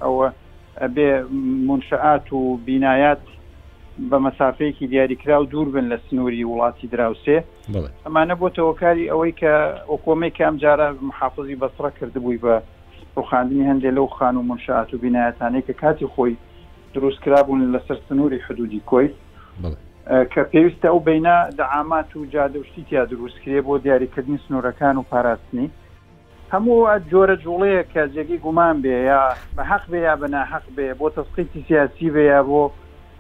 ئەوە 0.04 0.28
بێ 0.96 1.10
منشعات 1.70 2.26
و 2.34 2.40
بینایات 2.66 3.24
بە 4.00 4.18
مەسافەیەکی 4.30 4.88
دیاریکرا 4.88 5.42
و 5.42 5.46
دوور 5.46 5.70
بن 5.70 5.90
لە 5.90 5.98
سنووری 6.10 6.44
وڵاتی 6.46 6.88
دراوسێ 6.94 7.38
ئەمانە 8.06 8.36
بۆ 8.40 8.48
تەوەکاری 8.58 9.10
ئەوەی 9.12 9.32
کە 9.42 9.54
ئۆکۆمەی 9.92 10.32
کام 10.38 10.58
جارە 10.62 10.88
محافظی 11.02 11.58
بەسرە 11.62 11.90
کردبووی 12.00 12.38
بە 12.46 12.54
ڕوخاندنی 13.18 13.68
هەندێک 13.72 13.94
لەو 13.98 14.08
خان 14.18 14.36
و 14.38 14.42
منشاعات 14.42 14.94
و 14.94 14.98
بینایەتانەی 14.98 15.64
کە 15.68 15.74
کاتی 15.82 16.06
خۆی 16.14 16.36
دروستکرابوون 16.94 17.62
لەسەر 17.76 17.98
سنووری 18.10 18.40
حدودی 18.48 18.82
کۆی 18.92 19.10
کە 20.34 20.42
پێویستە 20.54 20.86
ئەو 20.92 21.00
بینا 21.10 21.38
دەعامات 21.60 22.12
و 22.16 22.26
جادەشتی 22.34 22.82
تیا 22.90 23.06
دروستکرێ 23.06 23.62
بۆ 23.66 23.74
دیاریکردنی 23.86 24.40
سنوورەکان 24.48 24.96
و 25.02 25.08
پاراستنی 25.12 25.68
هەموو 26.54 27.00
جۆرە 27.12 27.36
جوڵەیە 27.44 27.84
کە 27.94 28.02
جێگی 28.14 28.38
گومان 28.46 28.78
بێ 28.84 28.98
یا 29.12 29.22
بە 29.56 29.62
حەق 29.72 29.84
بێ 29.92 29.98
یا 30.10 30.16
بەناحەق 30.22 30.66
بێ 30.76 30.88
بۆ 31.00 31.08
تەسقیتی 31.16 31.66
سیاسی 31.68 32.10
بێ 32.16 32.24
یا 32.34 32.44
بۆ 32.50 32.62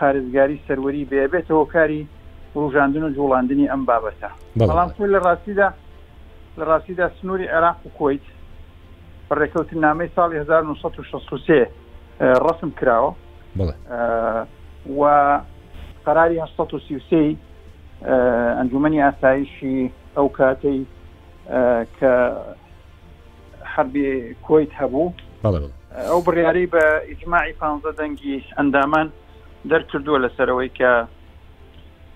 پارێزگاری 0.01 0.57
سەروەری 0.67 1.05
بێبێتەوە 1.11 1.65
کاری 1.73 2.03
ڕژاندن 2.55 3.03
و 3.03 3.13
جوڵاندنی 3.17 3.67
ئەم 3.71 3.81
بابەتە 3.89 4.31
بەڵام 4.59 4.89
خۆی 4.95 5.09
لە 5.15 5.19
ڕاستیدا 5.27 5.67
لە 6.59 6.63
ڕاستیدا 6.71 7.05
سنووری 7.21 7.47
عێراق 7.53 7.77
و 7.85 7.89
کۆیت 7.99 8.25
ڕێککەوتن 9.39 9.79
نامەی 9.87 10.09
ساڵی 10.15 10.35
1963 10.35 11.65
ڕسم 12.45 12.69
کراوە 12.79 13.11
و 14.99 15.03
قراری 16.05 16.39
1933 16.39 17.35
ئەنجومی 18.57 19.01
ئاسایشی 19.03 19.79
ئەو 20.17 20.27
کاتەی 20.37 20.79
کە 21.99 22.11
حربی 23.73 24.35
کۆیت 24.47 24.69
هەبوو 24.79 25.15
ئەو 26.07 26.19
بڕیاری 26.25 26.65
بە 26.73 26.83
ئیجمماعی 27.09 27.53
15 27.53 27.91
دەنگی 27.99 28.43
ئەندامان 28.57 29.07
دەرکردووە 29.71 30.19
لەسەرەوەی 30.25 30.69
کە 30.79 30.91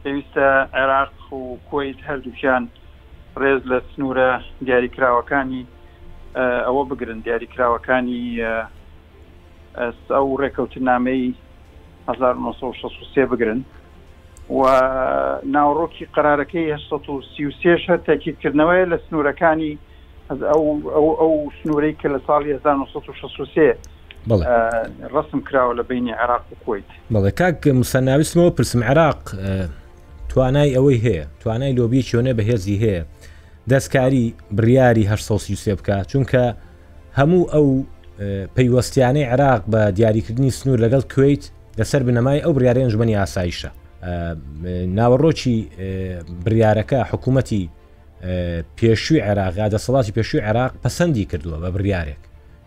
پێویستە 0.04 0.48
عێراق 0.78 1.14
و 1.34 1.58
کویت 1.70 2.00
هەردووکیان 2.10 2.64
ڕێز 3.42 3.62
لە 3.72 3.78
سنوورە 3.92 4.32
دیاریکراوەکانی 4.68 5.64
ئەوە 6.68 6.84
بگرن 6.92 7.20
دیاریکراوەکانی 7.28 8.22
ئەو 10.16 10.28
ڕێکەوتنامەی 10.42 11.24
1963 12.08 13.26
بگرن 13.32 13.62
و 14.50 14.58
ناوڕۆکی 15.56 16.06
قرارەکەی 16.16 16.68
1933 16.72 17.78
هە 17.88 17.98
تاکیدکردنەوەی 18.08 18.86
لە 18.92 18.98
سنوورەکانی 19.10 19.74
ئەو 20.30 21.20
ئەو 21.22 21.34
سنوورەی 21.64 21.96
کە 22.02 22.08
لە 22.16 22.20
ساڵی 22.28 22.50
1963 22.52 23.76
ڕسم 24.28 25.40
کراوە 25.42 25.74
لە 25.80 25.84
بینی 25.90 26.12
عراق 26.14 26.46
و 26.52 26.56
کویت 26.66 26.84
بەڵێ 27.14 27.32
کاک 27.32 27.68
مسەناویستمەوە 27.72 28.52
پرسم 28.60 28.84
عراق 28.84 29.36
توانای 30.30 30.74
ئەوەی 30.76 31.04
هەیە 31.06 31.26
توانای 31.40 31.74
لۆبی 31.78 32.02
چۆنە 32.10 32.34
بەهێزی 32.40 32.82
هەیە 32.84 33.04
دەستکاری 33.72 34.34
بریاری 34.52 35.08
هە 35.12 35.16
سێ 35.64 35.74
بکە 35.78 36.06
چونکە 36.10 36.54
هەموو 37.20 37.50
ئەو 37.54 37.84
پەیوەستیانەی 38.60 39.28
عراق 39.34 39.62
بە 39.72 39.92
دیاریکردنی 39.96 40.50
سنوور 40.52 40.80
لەگەڵ 40.86 41.14
کویت 41.16 41.50
لەسەر 41.80 42.02
بنەمای 42.06 42.42
ئەو 42.44 42.54
بریارە 42.54 42.80
ئەنجمەنی 42.82 43.18
ئاسایشە 43.26 43.70
ناوەڕۆکی 44.98 45.58
بریارەکە 46.46 46.98
حکوومەتی 47.12 47.70
پێشووی 48.78 49.22
عێراقا 49.30 49.68
دەسەڵاتی 49.76 50.14
پێشووی 50.20 50.42
عێراق 50.48 50.72
پەسەندی 50.86 51.26
کردووە 51.32 51.60
بە 51.64 51.70
بریارێک 51.76 52.22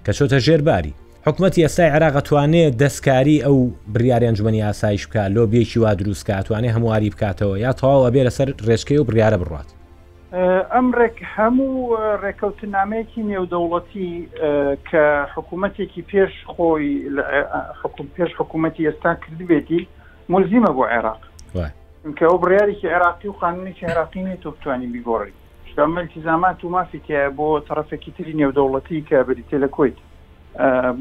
کە 0.04 0.10
چۆتە 0.18 0.38
ژێرباری 0.46 0.94
حکوومەتتی 1.26 1.62
ئێستای 1.66 1.90
عراغەتوانێت 1.96 2.72
دەستکاری 2.82 3.38
ئەو 3.44 3.56
بریارێنجمەنی 3.94 4.62
ئاسایش 4.68 5.02
بکە 5.08 5.22
لۆ 5.36 5.42
بێکی 5.52 5.78
وا 5.82 5.92
دروستکاتوانێ 6.00 6.70
هەمواری 6.76 7.08
بکاتەوە 7.14 7.56
یا 7.66 7.72
تەواوە 7.80 8.08
بێ 8.14 8.22
لەسەر 8.28 8.48
ڕێچکەی 8.68 8.98
و 9.00 9.04
بریاە 9.08 9.38
بڕات 9.42 9.68
ئەمڕێک 10.74 11.16
هەموو 11.36 11.96
ڕێکەوتنامەیەکی 12.22 13.20
نێودەوڵەتی 13.30 14.10
کە 14.88 15.04
حکوومەتێکی 15.34 16.02
پێش 16.10 16.32
خۆی 16.52 16.90
پێش 18.16 18.30
حکوومەتتی 18.38 18.82
ئێستا 18.88 19.12
کردبێتی 19.22 19.80
ملزیمە 20.32 20.70
بۆ 20.76 20.82
عێراق 20.92 21.22
کە 22.18 22.24
ئەو 22.28 22.38
بڕیارێکی 22.42 22.86
عێراقی 22.94 23.28
و 23.28 23.32
قانونێکی 23.42 23.86
عێراقی 23.90 24.22
نێت 24.26 24.40
تۆ 24.42 24.48
بتوانانی 24.54 24.88
بیگۆڕی 24.94 25.32
شتامەلکی 25.70 26.20
زامات 26.24 26.64
و 26.64 26.68
مافی 26.74 27.00
تایە 27.06 27.28
بۆ 27.38 27.48
تەرەفێکی 27.68 28.10
تری 28.16 28.34
نێودەوڵەتی 28.40 29.04
کە 29.08 29.16
بریتێ 29.28 29.58
لە 29.64 29.68
کۆیت 29.76 29.98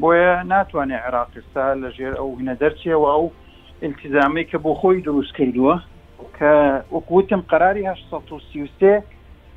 بۆیە 0.00 0.38
ناتوانێت 0.50 1.00
عێراقستا 1.06 1.64
لەژێر 1.82 2.14
ئەو 2.20 2.30
هینە 2.38 2.54
دەرچیەوە 2.62 3.08
ئەو 3.14 3.24
التیزامی 3.88 4.44
کە 4.50 4.58
بۆ 4.64 4.72
خۆی 4.80 5.00
دروست 5.08 5.32
کردووە 5.38 5.74
کە 6.38 6.52
وەکوتم 6.96 7.40
قراری 7.52 7.86
1933 7.86 9.02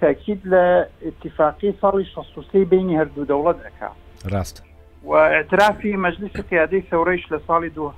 تاکید 0.01 0.41
لە 0.45 0.63
اتفاقی 1.09 1.71
ساڵی 1.81 2.05
16 2.05 2.65
بینی 2.65 2.99
هەردوو 3.03 3.25
دەوڵەت 3.25 3.59
دەکا 3.65 3.89
ڕاست 4.31 4.63
و 5.03 5.11
اعترافی 5.13 5.97
مەجلیسی 5.97 6.41
قیادەی 6.49 6.83
سەورەیش 6.91 7.25
لە 7.33 7.37
ساڵی 7.47 7.69
دو 7.75 7.91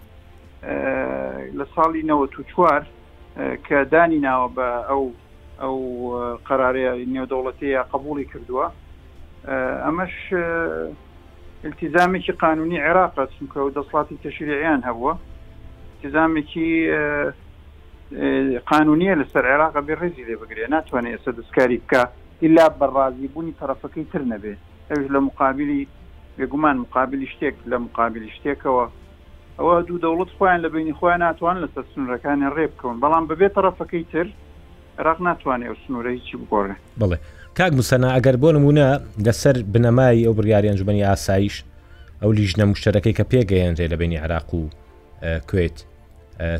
لە 1.57 1.65
ساڵی 1.75 2.03
94 2.05 2.87
کە 3.69 3.77
دانی 3.91 4.19
ناوە 4.21 4.49
بە 4.55 4.85
ئەو 4.89 5.11
ئەو 5.61 5.75
قرارەیە 6.45 7.05
نێودەوڵەتی 7.05 7.63
یا 7.67 7.83
قبولی 7.83 8.25
کردووە 8.25 8.67
ئەمەش 9.85 10.13
التزامێکی 11.65 12.31
قانونی 12.31 12.77
عێراق 12.79 13.19
چونکە 13.37 13.57
و 13.57 13.69
دەسڵاتی 13.77 14.15
تەشریعیان 14.25 14.81
هەبووە 14.87 15.13
التزامێکی 15.95 16.69
قانونیە 18.71 19.15
لەسەر 19.21 19.45
عێراق 19.51 19.75
بێ 19.87 19.95
ڕێزی 19.99 20.23
لێ 20.27 20.35
بگرێ 20.41 20.67
ناتوانێت 20.75 21.13
ئێستا 21.15 21.31
دەستکاری 21.39 21.81
بکە 21.83 22.01
ئللا 22.45 22.65
بەڕازی 22.79 23.27
بوونی 23.33 23.53
طرفەکەی 23.61 24.05
تر 24.13 24.21
نەبێ 24.33 24.53
ئەوش 24.91 25.07
لە 25.15 25.19
مقابلی 25.27 25.87
بێگومان 26.37 26.75
مقابلی 26.85 27.27
شتێک 27.33 27.55
لە 27.71 27.77
مقابلی 27.85 28.29
شتێکەوە 28.37 28.85
ئەوە 29.59 29.75
دوو 29.87 30.01
دەوڵت 30.03 30.29
خۆیان 30.37 30.59
لە 30.65 30.69
بینی 30.73 30.93
خۆیان 30.99 31.19
ناتوان 31.27 31.55
لەسەر 31.63 31.83
سنوورەکانی 31.93 32.49
ڕێ 32.55 32.65
بکەون 32.71 32.95
بەڵام 33.03 33.23
ببێت 33.31 33.53
طرفەکەی 33.57 34.03
تر 34.13 34.27
عراق 34.99 35.19
ناتوانێت 35.27 35.67
ئەو 35.69 35.75
سنوورە 35.83 36.09
هیچی 36.17 36.35
بگۆڕێ 36.41 36.75
بڵێ 37.01 37.17
کاک 37.57 37.73
موسەنا 37.73 38.09
ئەگەر 38.15 38.35
بۆ 38.43 38.49
نمونە 38.57 38.85
لەسەر 39.25 39.55
بنەمای 39.73 40.25
ئەو 40.25 40.33
بریاری 40.39 40.69
ئەنجومی 40.71 41.03
ئاسایش 41.09 41.55
ئەو 42.21 42.29
لیژنە 42.37 42.65
مشتەکەی 42.71 43.13
کە 43.19 43.23
پێگەیەنرێ 43.31 43.85
لە 43.91 43.97
بینی 44.01 44.17
عراق 44.23 44.49
و 44.53 44.63
کوێیت 45.49 45.77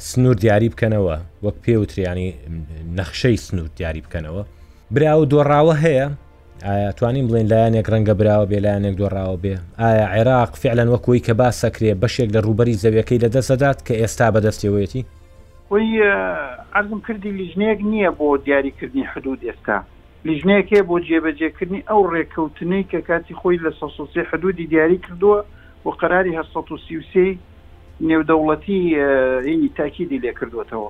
سنوور 0.07 0.35
دیاری 0.43 0.69
بکەنەوە 0.73 1.15
وەک 1.45 1.55
پێوتریانی 1.65 2.29
نەخشەی 2.97 3.37
سنوور 3.45 3.69
دیاری 3.77 4.01
بکەنەوە 4.05 4.43
برا 4.91 5.13
و 5.19 5.25
دۆڕاوە 5.31 5.75
هەیە 5.85 6.07
توانین 6.97 7.25
بڵین 7.29 7.47
لایەنێک 7.51 7.87
ڕەنگە 7.93 8.13
براوە 8.19 8.45
بێ 8.51 8.59
لایەنێک 8.65 8.95
دۆڕاوە 9.01 9.37
بێ 9.43 9.53
ئایا 9.81 10.07
عێراق 10.15 10.51
فعلەن 10.61 10.87
وەکوی 10.93 11.19
کە 11.25 11.33
باسەکرێ 11.39 11.91
بەشێک 12.03 12.29
لە 12.35 12.39
ڕوبەری 12.45 12.79
زەویەکەی 12.83 13.19
لە 13.23 13.29
دەسەدات 13.35 13.77
کە 13.87 13.93
ئێستا 14.01 14.27
بەدەستیەوەیەتی 14.35 15.03
ئەزم 16.75 16.99
کردی 17.07 17.31
لیژنەیەک 17.39 17.79
نییە 17.91 18.09
بۆ 18.19 18.27
دیاریکردنی 18.45 19.03
حدود 19.13 19.39
ئێستا 19.47 19.77
لیژنەیەکەیە 20.27 20.81
بۆ 20.89 20.95
جێبەجێکردنی 21.07 21.81
ئەو 21.89 22.01
ڕێککەوتنەی 22.13 22.83
کە 22.91 22.99
کاتی 23.07 23.33
خۆی 23.39 23.59
لە 23.65 23.71
سەسی 23.79 24.27
حدودی 24.29 24.65
دیاری 24.71 24.97
کردووە 25.05 25.39
و 25.85 25.89
قراری 25.99 26.37
هەسەسی 26.39 27.37
نێودەوڵەتی 28.09 28.79
ینی 29.51 29.69
تاکیدی 29.77 30.19
لێ 30.23 30.31
کردوێتەوە 30.39 30.89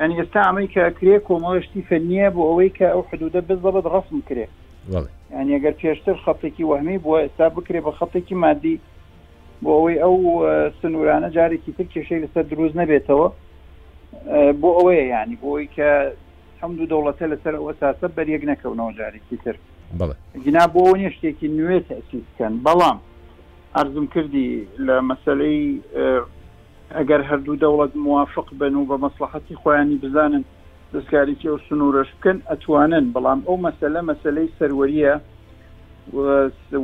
ئەنی 0.00 0.14
ئێستا 0.20 0.40
ئەمەی 0.46 0.68
کەکرێ 0.74 1.16
کۆمەڵشتی 1.28 1.86
فەنیە 1.88 2.26
بۆ 2.34 2.42
ئەوەی 2.48 2.70
کە 2.78 2.86
ئەو 2.94 3.02
حدودە 3.10 3.40
بزەبت 3.48 3.86
ڕسم 3.94 4.18
کرێ 4.28 4.46
یعنی 5.32 5.50
ئەگەر 5.56 5.74
پێشتر 5.80 6.16
خەتێکی 6.24 6.64
وەهمی 6.70 6.98
بووە 7.04 7.18
ئێستا 7.24 7.46
بکرێ 7.56 7.80
بە 7.86 7.92
خەتێکی 7.98 8.34
مادی 8.44 8.76
بۆ 9.62 9.68
ئەوەی 9.80 9.96
ئەو 10.02 10.14
سنوورانە 10.80 11.28
جارێکی 11.36 11.72
تر 11.76 11.86
کێشەی 11.94 12.22
لەسەر 12.22 12.44
دروست 12.50 12.74
نەبێتەوە 12.80 13.28
بۆ 14.60 14.70
ئەوەیە 14.78 15.04
ینی 15.14 15.36
بۆی 15.42 15.66
کە 15.76 15.90
حمد 16.64 16.80
و 16.80 16.86
دەوڵەتە 16.92 17.24
لەسەر 17.32 17.54
ئەوەساسە 17.60 18.06
بەرەک 18.16 18.42
نەکەونەوە 18.50 18.92
جارێکی 18.98 19.36
تر 19.44 19.56
گنا 20.44 20.64
بۆ 20.74 20.82
نیە 20.98 21.10
شتێکی 21.16 21.48
نوێ 21.58 21.78
تەسیسکەن 21.88 22.52
بەڵام 22.66 22.98
ئەرزم 23.76 24.06
کردی 24.14 24.48
لە 24.86 24.96
مەسلەی 25.10 25.64
ئەگەر 26.98 27.20
هەردوو 27.30 27.56
دەوڵەت 27.64 27.92
موافق 28.06 28.48
بن 28.60 28.74
و 28.74 28.84
بە 28.90 28.96
مەسلحەتی 29.06 29.54
خۆیانی 29.62 29.96
بزانن 30.04 30.44
دەستکاریی 30.94 31.38
ئەو 31.52 31.58
سنوورەش 31.68 32.10
بکەن 32.16 32.38
ئەتوانن 32.50 33.04
بەڵام 33.16 33.40
ئەو 33.48 33.56
مەسلە 33.66 34.00
مەسلەی 34.10 34.48
سەروەریە 34.58 35.14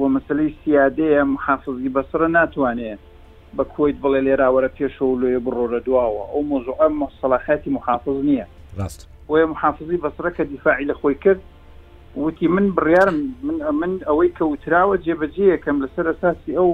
و 0.01 0.03
مەسلەی 0.17 0.51
سیادەیە 0.65 1.23
محافزی 1.35 1.91
بەسرە 1.97 2.29
ناتوانێت 2.39 3.03
بە 3.57 3.65
کۆیت 3.75 3.97
بڵێ 4.05 4.21
لێراوەرە 4.27 4.71
پێشەوە 4.77 5.17
لێ 5.23 5.31
بڕۆرە 5.47 5.81
دواوە 5.87 6.25
ئەو 6.33 6.43
مۆزوع 6.51 6.81
مەسەلاحەتی 7.03 7.71
محافظ 7.77 8.17
نییە 8.29 8.47
ڕاست 8.79 9.10
وە 9.33 9.41
محافظی 9.53 9.99
بەسرەکە 10.05 10.41
دیفاعی 10.53 10.87
لە 10.91 10.95
خۆی 11.01 11.17
کرد 11.25 11.41
وتی 12.17 12.49
من 12.55 12.67
بڕیارم 12.79 13.15
من 13.43 13.57
من 13.81 13.93
ئەوەی 14.09 14.31
کەوتراوە 14.39 14.97
جێبەجێەکەم 15.05 15.77
لەسەر 15.85 16.05
ئەساسی 16.11 16.53
ئەو 16.59 16.71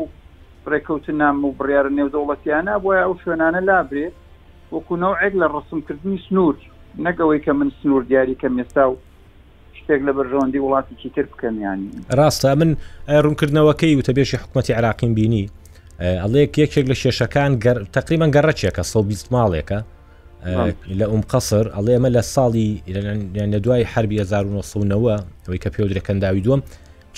ڕێککەوتن 0.73 1.17
نام 1.23 1.37
و 1.45 1.51
بڕیاە 1.59 1.85
نێودەوڵەتیانە 1.99 2.75
بۆە 2.83 2.97
ئەو 3.05 3.13
شوێنانە 3.25 3.61
لابرێ 3.69 4.07
وەکوونەوەێک 4.75 5.33
لە 5.41 5.47
ڕسمکردنی 5.55 6.19
سنوور 6.29 6.57
نەگەوەی 7.07 7.41
کە 7.47 7.53
من 7.61 7.69
سنوور 7.83 8.03
دیاریکە 8.11 8.49
مێستا 8.57 8.85
و 8.91 8.95
شتێک 9.79 10.01
لە 10.07 10.13
بەرژەوەندی 10.17 10.61
وڵاتێکی 10.65 11.09
تر 11.15 11.25
بکەمیانی 11.33 11.89
ڕاستە 12.19 12.51
من 12.61 12.71
ڕوونکردنەوەکەی 13.25 13.97
وتەبێشی 14.01 14.37
حکوومەتتی 14.43 14.73
عراقیم 14.79 15.15
بینی 15.15 15.51
ئەڵەیەک 16.23 16.53
یەکێک 16.65 16.87
لە 16.93 16.97
شێشەکان 17.03 17.51
تقریبان 17.97 18.31
گەڕەچێکە 18.35 18.83
120 18.83 19.33
ماڵێکە 19.33 19.81
لە 20.99 21.07
ئەوم 21.11 21.23
قەسر 21.33 21.65
ئەڵێ 21.77 21.93
ئەمە 21.97 22.09
لە 22.17 22.23
ساڵی 22.35 22.71
لە 23.53 23.59
دوای 23.65 23.83
حربی 23.93 24.21
1990 24.21 25.25
ئەوەی 25.47 25.61
کە 25.65 25.71
پێودرەکەن 25.75 26.19
داوی 26.23 26.43
دووەم 26.47 26.63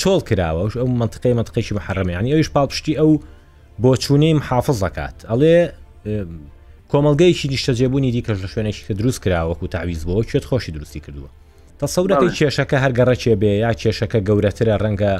چۆڵ 0.00 0.20
کراوەش 0.28 0.74
ئەو 0.76 0.87
منطقی 0.87 1.33
منطقیشی 1.38 1.74
بەحرەمەیانی 1.76 2.33
ئەوش 2.35 2.50
پاڵپشتی 2.54 2.94
ئەو 2.98 3.11
بۆ 3.83 3.90
چوونەیم 4.02 4.38
حافظ 4.48 4.78
دەکات 4.85 5.16
ئەڵێ 5.31 5.57
کۆمەلگەیکی 6.92 7.46
نیشتەجێبوونی 7.52 8.11
دیکەش 8.16 8.38
لە 8.44 8.48
شوێنێکی 8.52 8.85
کە 8.88 8.94
دروست 9.00 9.18
کراوەکو 9.24 9.66
تاویز 9.74 10.02
بۆ 10.09 10.14
کوێت 10.28 10.44
خۆشی 10.50 10.70
درستی 10.76 11.00
کردووە 11.07 11.31
تا 11.78 11.87
سەورەتی 11.94 12.31
کێشەکە 12.38 12.76
هەرگەڕەچێ 12.85 13.35
بێ 13.40 13.52
یا 13.64 13.72
کێشەکە 13.81 14.18
گەورەترە 14.28 14.74
ڕەنگە 14.83 15.12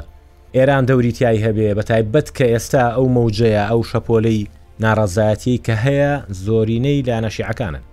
ئێران 0.55 0.83
دەوریتیایی 0.89 1.43
هەبێ 1.45 1.69
بە 1.77 1.83
تایبەت 1.89 2.27
کە 2.37 2.45
ئێستا 2.53 2.83
ئەو 2.95 3.05
مەوجەیە 3.15 3.63
ئەو 3.71 3.81
شەپۆلەی 3.91 4.39
ناڕزایەتی 4.83 5.55
کە 5.65 5.73
هەیە 5.85 6.11
زۆرینەی 6.45 7.01
لا 7.07 7.17
نەشیعەکانن 7.25 7.83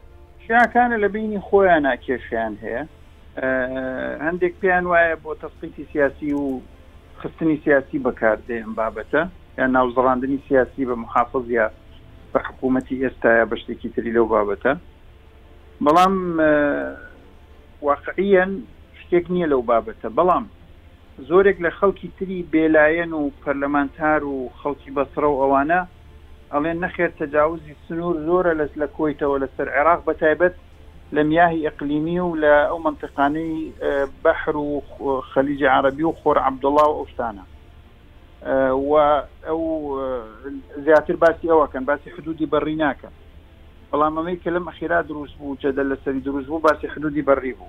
شیعکانە 0.47 0.97
لە 1.05 1.09
بینی 1.15 1.39
خۆیانە 1.49 1.93
کێشیان 2.07 2.55
هەیە 2.63 2.83
هەندێک 4.27 4.55
پێیان 4.61 4.85
وایە 4.91 5.17
بۆ 5.25 5.31
تەسقیتی 5.43 5.85
سیاسی 5.93 6.33
و 6.41 6.45
خستنی 7.21 7.57
سیاسی 7.65 7.99
بەکاردێ 8.07 8.57
ئەم 8.63 8.73
بابەتە 8.79 9.23
یا 9.59 9.67
ناوزڕاندنی 9.75 10.39
سیاسی 10.49 10.83
بە 10.91 10.95
محافظ 11.05 11.45
یا 11.59 11.67
بە 12.33 12.39
حکوومەتی 12.49 12.95
ئێستا 13.05 13.31
یا 13.41 13.47
بە 13.51 13.57
شتێکی 13.61 13.89
تری 13.95 14.13
لەو 14.17 14.27
بابەتە 14.35 14.73
بەڵام 15.85 16.15
واقعیان 17.89 18.53
شتێک 19.03 19.25
نییە 19.35 19.47
لەو 19.53 19.63
بابەتە 19.71 20.09
بەڵام 20.19 20.45
زۆرێک 21.29 21.59
لە 21.65 21.71
خەڵکی 21.79 22.09
تری 22.19 22.47
بێلایەن 22.53 23.13
و 23.21 23.23
پەرلەمانتار 23.45 24.23
و 24.35 24.51
خەڵکی 24.61 24.91
بەسرە 24.97 25.29
و 25.31 25.41
ئەوانە 25.43 25.81
ئەڵێ 26.53 26.73
نەخێر 26.83 27.11
تەجاوزی 27.19 27.75
سنوور 27.89 28.17
زۆرە 28.27 28.53
لەس 28.61 28.73
لە 28.83 28.87
کۆیتەوە 28.97 29.37
لەسەر 29.43 29.69
عێراق 29.77 30.01
بە 30.07 30.13
تایبەت 30.23 30.55
لە 31.15 31.23
میاهی 31.31 31.67
ئەقلیمی 31.67 32.19
و 32.21 32.37
لە 32.43 32.53
ئەو 32.71 32.79
منتقانەی 32.87 33.53
بەحر 34.25 34.55
و 34.57 34.71
خەلیجی 35.33 35.67
عربی 35.77 36.03
و 36.05 36.13
خۆر 36.21 36.37
عبدوڵا 36.49 36.87
و 36.89 36.95
ئەوشتانە 36.99 37.45
و 38.91 38.93
ئەو 39.49 39.61
زیاتر 40.87 41.17
باسی 41.23 41.51
ئەوەکەن 41.51 41.85
باسی 41.87 42.11
حدودی 42.19 42.47
بەڕی 42.53 42.77
ناکەن 42.83 43.15
بەڵام 43.91 44.15
ئەمەی 44.19 44.39
کە 44.45 44.51
لەم 44.55 44.67
ئەخیرا 44.69 45.03
دروست 45.03 45.35
بوو 45.39 45.57
جەدە 45.63 45.83
لە 45.91 45.97
سەری 46.05 46.21
دروست 46.21 46.47
بوو 46.47 46.59
باسی 46.59 46.87
حدودی 46.87 47.23
بەڕی 47.23 47.55
بوو 47.59 47.69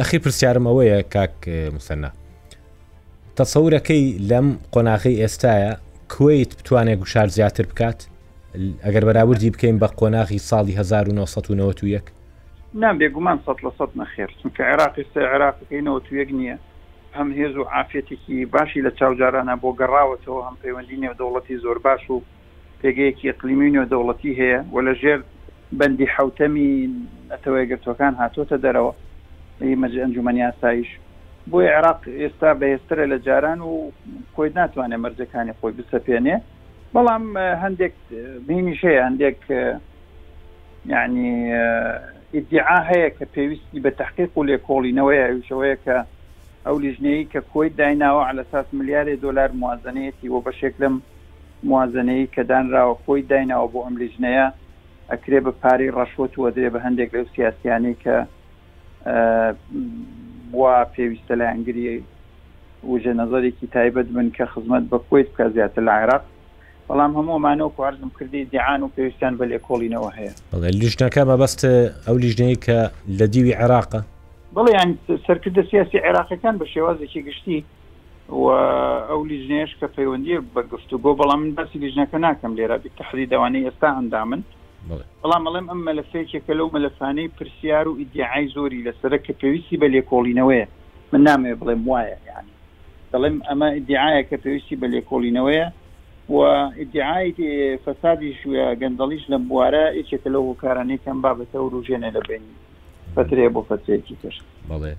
ئەخی 0.00 0.18
پرسیارم 0.18 0.64
ئەوەیە 0.68 1.02
کاک 1.14 1.36
مسەنە 1.76 2.10
تەسەورەکەی 3.36 4.04
لەم 4.30 4.46
قۆناغی 4.74 5.16
ئێستاە 5.22 5.78
کویت 6.08 6.52
بتوانێت 6.58 6.98
گوشار 6.98 7.26
زیاتر 7.26 7.64
بکات 7.72 8.08
ئەگەر 8.84 9.04
بەراوردی 9.08 9.50
بکەین 9.54 9.78
بە 9.80 9.88
قۆناغی 10.00 10.38
ساڵی 10.50 10.72
1991 10.72 12.02
نام 12.74 12.98
بێگومان 12.98 13.38
سە 13.46 13.50
لە 13.64 13.70
سە 13.78 13.86
نەخێر 14.00 14.30
چونکە 14.42 14.62
عێراقی 14.68 15.04
سێ 15.14 15.20
عێراقەکەینەوە 15.32 16.00
توێک 16.08 16.28
نییە 16.32 16.56
هەم 17.16 17.30
هێز 17.38 17.54
و 17.56 17.64
عافەتێکی 17.74 18.44
باشی 18.52 18.82
لە 18.86 18.90
چاوجارانە 18.98 19.54
بۆ 19.62 19.70
گەڕاوەتەوە 19.80 20.40
هەم 20.46 20.56
پەیوەندی 20.62 20.96
نێو 21.02 21.14
دەوڵەتی 21.20 21.60
زۆر 21.64 21.78
باش 21.78 22.10
و 22.10 22.22
پێگەیەکی 22.82 23.32
قلیمینەوە 23.40 23.86
دەوڵەتی 23.92 24.32
هەیە 24.40 24.60
و 24.74 24.78
لە 24.86 24.94
ژێر 25.00 25.20
بەندی 25.78 26.06
حوتەمی 26.14 26.70
ئەتەوەی 27.32 27.66
گرتوەکان 27.70 28.14
هاتۆتە 28.22 28.56
دەرەوە 28.64 28.92
مەجە 29.82 29.98
ئەنجومنی 30.04 30.42
ئاسایش 30.46 30.90
بۆی 31.50 31.66
عێراق 31.74 32.00
ئێستا 32.20 32.50
بەهێسترە 32.60 33.04
لە 33.12 33.18
جاران 33.26 33.60
و 33.60 33.72
خۆی 34.34 34.50
ناتوانێت 34.58 35.00
مەرجەکانی 35.04 35.52
خۆی 35.60 35.74
بسەپێنێ 35.78 36.36
بەڵام 36.94 37.24
هەندێک 37.62 37.94
بینیشەیە 38.46 39.00
هەندێک 39.08 39.40
یعنی 40.94 41.28
ئیدعا 42.34 42.78
هەیە 42.90 43.08
کە 43.16 43.24
پێویستی 43.34 43.78
بە 43.84 43.90
تحقیق 44.00 44.30
و 44.38 44.46
لێکۆڵینەوەی 44.48 45.20
ئاویشەوەیە 45.24 45.76
کە 45.84 45.96
ئەو 46.66 46.76
لیژنەی 46.84 47.28
کە 47.32 47.40
کۆی 47.52 47.68
دایناوە 47.80 48.22
على 48.30 48.42
ساس 48.52 48.66
ملیارێ 48.78 49.14
دلار 49.24 49.50
موازنەیەتی 49.62 50.28
وە 50.34 50.40
بەشێک 50.48 50.74
لەم 50.82 50.94
موازنەی 51.70 52.26
کە 52.34 52.42
دانراوە 52.50 52.94
کۆی 53.06 53.22
دایناوە 53.32 53.66
بۆ 53.72 53.80
ئەم 53.86 53.94
لیژنەیە 54.02 54.46
ئەکرێ 55.10 55.38
بە 55.46 55.52
پارەی 55.62 55.92
ڕەشوت 55.96 56.32
وەدرێ 56.42 56.68
بە 56.74 56.78
هەندێک 56.86 57.10
لەو 57.16 57.24
سیاسیانی 57.34 57.94
کە 58.04 58.16
بووە 60.52 60.74
پێویستە 60.94 61.34
لە 61.40 61.44
ئەنگری 61.50 61.84
وژە 62.92 63.12
نظرێکی 63.22 63.66
تایبەت 63.76 64.08
بن 64.16 64.28
کە 64.36 64.44
خزمەت 64.52 64.84
بە 64.90 64.98
کوێیت 65.08 65.28
بکە 65.32 65.46
زیاتر 65.56 65.82
لە 65.88 65.92
عێراق 66.00 66.24
بەڵام 66.88 67.12
هەموومانەوە 67.18 67.70
کوارزم 67.76 68.10
کردی 68.18 68.40
دیعاان 68.52 68.80
و 68.82 68.88
پێویستیان 68.96 69.32
بە 69.38 69.44
لێکۆڵینەوە 69.52 70.10
هەیە 70.18 70.32
بەڵێ 70.52 70.70
لیژنەکە 70.80 71.22
مەبەست 71.30 71.60
ئەو 72.06 72.16
لیژنەیە 72.24 72.56
کە 72.66 72.78
لە 73.18 73.26
دیوی 73.32 73.54
عێراقە 73.62 74.00
بڵیان 74.56 74.90
سەرکردە 75.26 75.62
سیاسی 75.70 75.98
عێراقەکان 76.06 76.54
بە 76.60 76.66
شێوازێکی 76.74 77.20
گشتی 77.28 77.58
ئەو 79.10 79.20
لیژنێش 79.30 79.70
کە 79.80 79.86
پەیوەندی 79.96 80.36
بە 80.54 80.62
گفتوگۆ 80.72 81.10
بەڵام 81.20 81.40
من 81.42 81.52
بەسی 81.58 81.78
لیژنەکە 81.84 82.18
ناکەم 82.26 82.52
لێرە 82.58 82.76
تحری 82.98 83.26
داوانەی 83.32 83.64
ئێستا 83.66 83.88
ئەندامن 83.96 84.42
بەڵام 85.22 85.42
ئەڵێم 85.46 85.66
ئەم 85.70 85.80
مەلەفێکێکە 85.88 86.52
لەو 86.58 86.68
مەلەفانەی 86.76 87.28
پرسیار 87.36 87.86
و 87.88 87.98
ئیدعای 88.00 88.46
زۆری 88.56 88.84
لەسرە 88.86 89.18
کە 89.24 89.32
پێویستی 89.40 89.76
بە 89.82 89.88
لێکۆڵینەوەیە 89.94 90.66
من 91.12 91.20
نامێ 91.28 91.52
بڵێم 91.60 91.82
وایە 91.90 92.18
یعنی 92.30 92.52
دەڵێم 93.12 93.36
ئەمە 93.48 93.68
ئیدعاە 93.78 94.20
کە 94.30 94.36
پێویستی 94.42 94.76
بە 94.80 94.86
لێکۆڵینەوەیە 94.94 95.66
و 96.34 96.38
ئیدعای 96.80 97.32
فەسادی 97.84 98.30
شوە 98.40 98.62
گەندەڵیش 98.80 99.24
لەم 99.32 99.42
بوارە 99.50 99.84
یەکێکە 100.00 100.28
لەو 100.34 100.44
کارانێکم 100.62 101.18
بابەتە 101.24 101.58
و 101.60 101.70
ڕژێنە 101.74 102.10
لە 102.16 102.20
بینی 102.28 102.54
فترێ 103.14 103.46
بۆ 103.54 103.60
فەسێکی 103.68 104.14
تر 104.22 104.34
بڵێ 104.70 104.92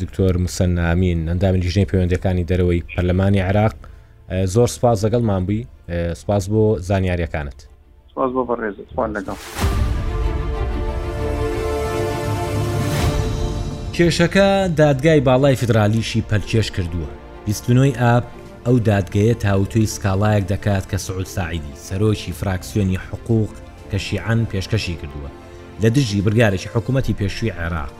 دکتۆر 0.00 0.34
مسەنامین 0.44 1.20
ئەندامن 1.30 1.62
ژنێ 1.74 1.84
پەیوەندەکانی 1.90 2.44
دەرەوەی 2.50 2.84
پەرلەمانی 2.90 3.44
عراق 3.48 3.74
زۆر 4.54 4.68
سپاس 4.76 4.98
لەگەڵمان 5.04 5.42
بووی 5.46 5.64
سپاس 6.20 6.44
بۆ 6.52 6.62
زانیاریەکانت 6.88 7.58
سپاس 8.12 8.30
بۆ 8.36 8.42
بەڕێزتوان 8.48 9.10
لەگەڵ. 9.16 9.38
کێشەکە 13.94 14.48
دادگای 14.80 15.20
باڵای 15.26 15.56
فدرالیشی 15.60 16.24
پەرچێش 16.30 16.68
کردووە. 16.76 17.08
بیستنەوەی 17.46 17.98
ئاب 18.00 18.24
ئەو 18.66 18.76
دادگەیە 18.90 19.34
تاوتوی 19.44 19.86
سکاڵایەک 19.94 20.44
دەکات 20.52 20.84
کە 20.90 20.96
سعود 20.96 21.26
ساعیدی 21.26 21.74
سەرۆکی 21.86 22.32
فراکسیۆنی 22.38 22.96
حقوق 23.08 23.50
کە 23.92 23.96
شیعان 23.96 24.46
پێشکەشی 24.52 24.94
کردووە 25.00 25.30
لە 25.82 25.88
دژی 25.94 26.20
برگارێکی 26.26 26.68
حکوومەتی 26.74 27.12
پێشووی 27.20 27.52
عێراق 27.60 27.92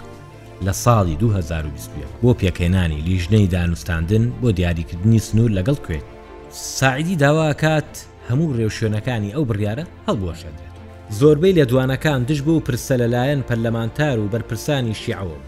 لە 0.65 0.73
ساڵی 0.85 1.17
2020 1.19 1.91
بۆ 2.23 2.29
پێکەێنانی 2.35 3.03
لیژنەی 3.09 3.47
دانوستاندن 3.47 4.33
بۆ 4.43 4.51
دیاریکردنی 4.55 5.19
سنوور 5.19 5.51
لەگەڵ 5.51 5.77
کوێت 5.87 6.05
ساعیدی 6.51 7.17
داواکات 7.17 8.05
هەموو 8.31 8.55
ڕێوشێنەکانی 8.59 9.35
ئەو 9.37 9.45
بڕیاە 9.51 9.75
هەڵبوەشێنرێت 10.09 10.73
زۆربەی 11.19 11.55
لە 11.59 11.65
دوانەکان 11.71 12.21
دش 12.29 12.41
بوو 12.47 12.65
پرسە 12.67 12.95
لەلایەن 13.03 13.41
پەرلەمانتار 13.49 14.17
و 14.19 14.31
بەرپرسانی 14.33 14.99
شیعەوە 15.03 15.39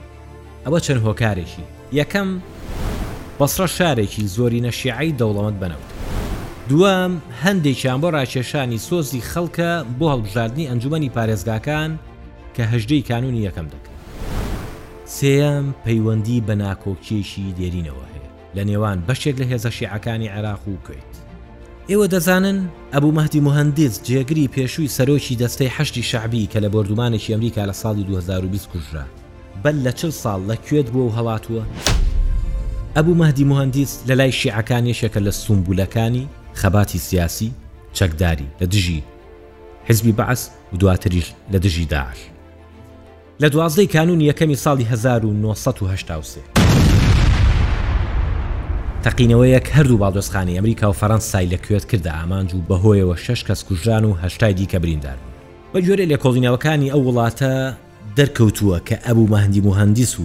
ئەوە 0.67 0.79
چەند 0.87 1.01
هۆکارێکی 1.07 1.65
یەکەم 2.01 2.29
بەسرە 3.39 3.67
شارێکی 3.77 4.29
زۆرینە 4.35 4.73
شیعی 4.81 5.15
دەوڵەمەت 5.19 5.57
بنەوت 5.63 5.89
دوام 6.71 7.13
هەندێکیان 7.45 7.99
بۆ 8.03 8.09
ڕاکێشانی 8.17 8.83
سۆزی 8.89 9.27
خەڵکە 9.31 9.71
بۆ 9.99 10.07
هەڵبژاردننی 10.13 10.69
ئەنجومی 10.71 11.15
پارێزگاکان 11.17 11.91
کە 12.55 12.63
هەژدەی 12.73 13.07
کانونی 13.11 13.45
یەکەم 13.49 13.67
دەکەن 13.75 13.95
سێم 15.17 15.65
پەیوەندی 15.85 16.45
بە 16.47 16.55
ناکۆکیێکی 16.63 17.55
دێرینەوە 17.59 18.05
هەیە 18.13 18.31
لە 18.57 18.63
نێوان 18.71 18.99
بەشێک 19.09 19.37
لە 19.41 19.47
هێزە 19.51 19.71
شیعەکانی 19.79 20.33
عێراق 20.35 20.63
و 20.69 20.83
کوێیت 20.87 21.15
ئێوە 21.91 22.07
دەزانن 22.13 22.59
ئەبوو 22.93 23.13
مەهدی 23.17 23.41
مهندز 23.41 23.95
جێگری 24.09 24.51
پێشووی 24.55 24.93
سەرۆکی 24.97 25.39
دەستەی 25.43 25.75
هەشتی 25.77 26.03
شعبی 26.11 26.49
کە 26.53 26.59
لە 26.65 26.69
بردومانێکی 26.73 27.33
ئەمریکا 27.33 27.63
لە 27.71 27.75
ساڵی 27.83 28.05
2020 28.05 28.69
کوژرا 28.73 29.05
بەل 29.65 29.77
لە 29.87 29.93
چل 29.99 30.11
ساڵ 30.11 30.41
لە 30.51 30.57
کوێت 30.67 30.89
بووە 30.93 31.07
و 31.13 31.17
هەڵاتوە 31.17 31.63
ئەبوو 32.97 33.15
مەهدی 33.15 33.45
مهندیس 33.45 34.01
لە 34.09 34.11
لای 34.15 34.33
شیعەکانیشەکە 34.33 35.21
لە 35.27 35.31
سومبولەکانی 35.43 36.27
خەباتی 36.55 36.99
سیاسی 36.99 37.53
چەکداری 37.95 38.49
لە 38.61 38.67
دژی 38.67 39.03
حزبی 39.89 40.13
بەعس 40.13 40.43
و 40.73 40.77
دواتریش 40.77 41.29
لە 41.53 41.57
دژی 41.65 41.85
داعش 41.85 42.19
لە 43.43 43.47
دوازدەی 43.53 43.87
کانون 43.95 44.21
یەکەمی 44.31 44.57
ساڵی 44.65 44.85
1970 44.85 46.64
تەقینەوەیەک 49.05 49.67
هەردوو 49.77 49.99
باڵدۆستخانی 50.03 50.57
ئەمریکا 50.59 50.85
و 50.85 50.93
فەەنسای 51.01 51.51
لەکوێت 51.53 51.85
کردە 51.91 52.11
ئامانج 52.19 52.51
و 52.55 52.61
بەهۆیەوە 52.69 53.17
شش 53.25 53.41
کەس 53.45 53.61
کوژران 53.65 54.05
و 54.05 54.15
هەشتای 54.23 54.55
دیکە 54.55 54.79
بریندار 54.83 55.19
بە 55.75 55.79
جۆرە 55.87 56.07
لە 56.13 56.17
کۆڵینەوەکانی 56.25 56.93
ئەو 56.93 57.03
وڵاتە 57.09 57.55
دەرکەوتووە 58.17 58.79
کە 58.89 58.97
ئەبوو 59.07 59.31
مەهندی 59.33 59.61
مهندیس 59.61 60.21
و 60.21 60.25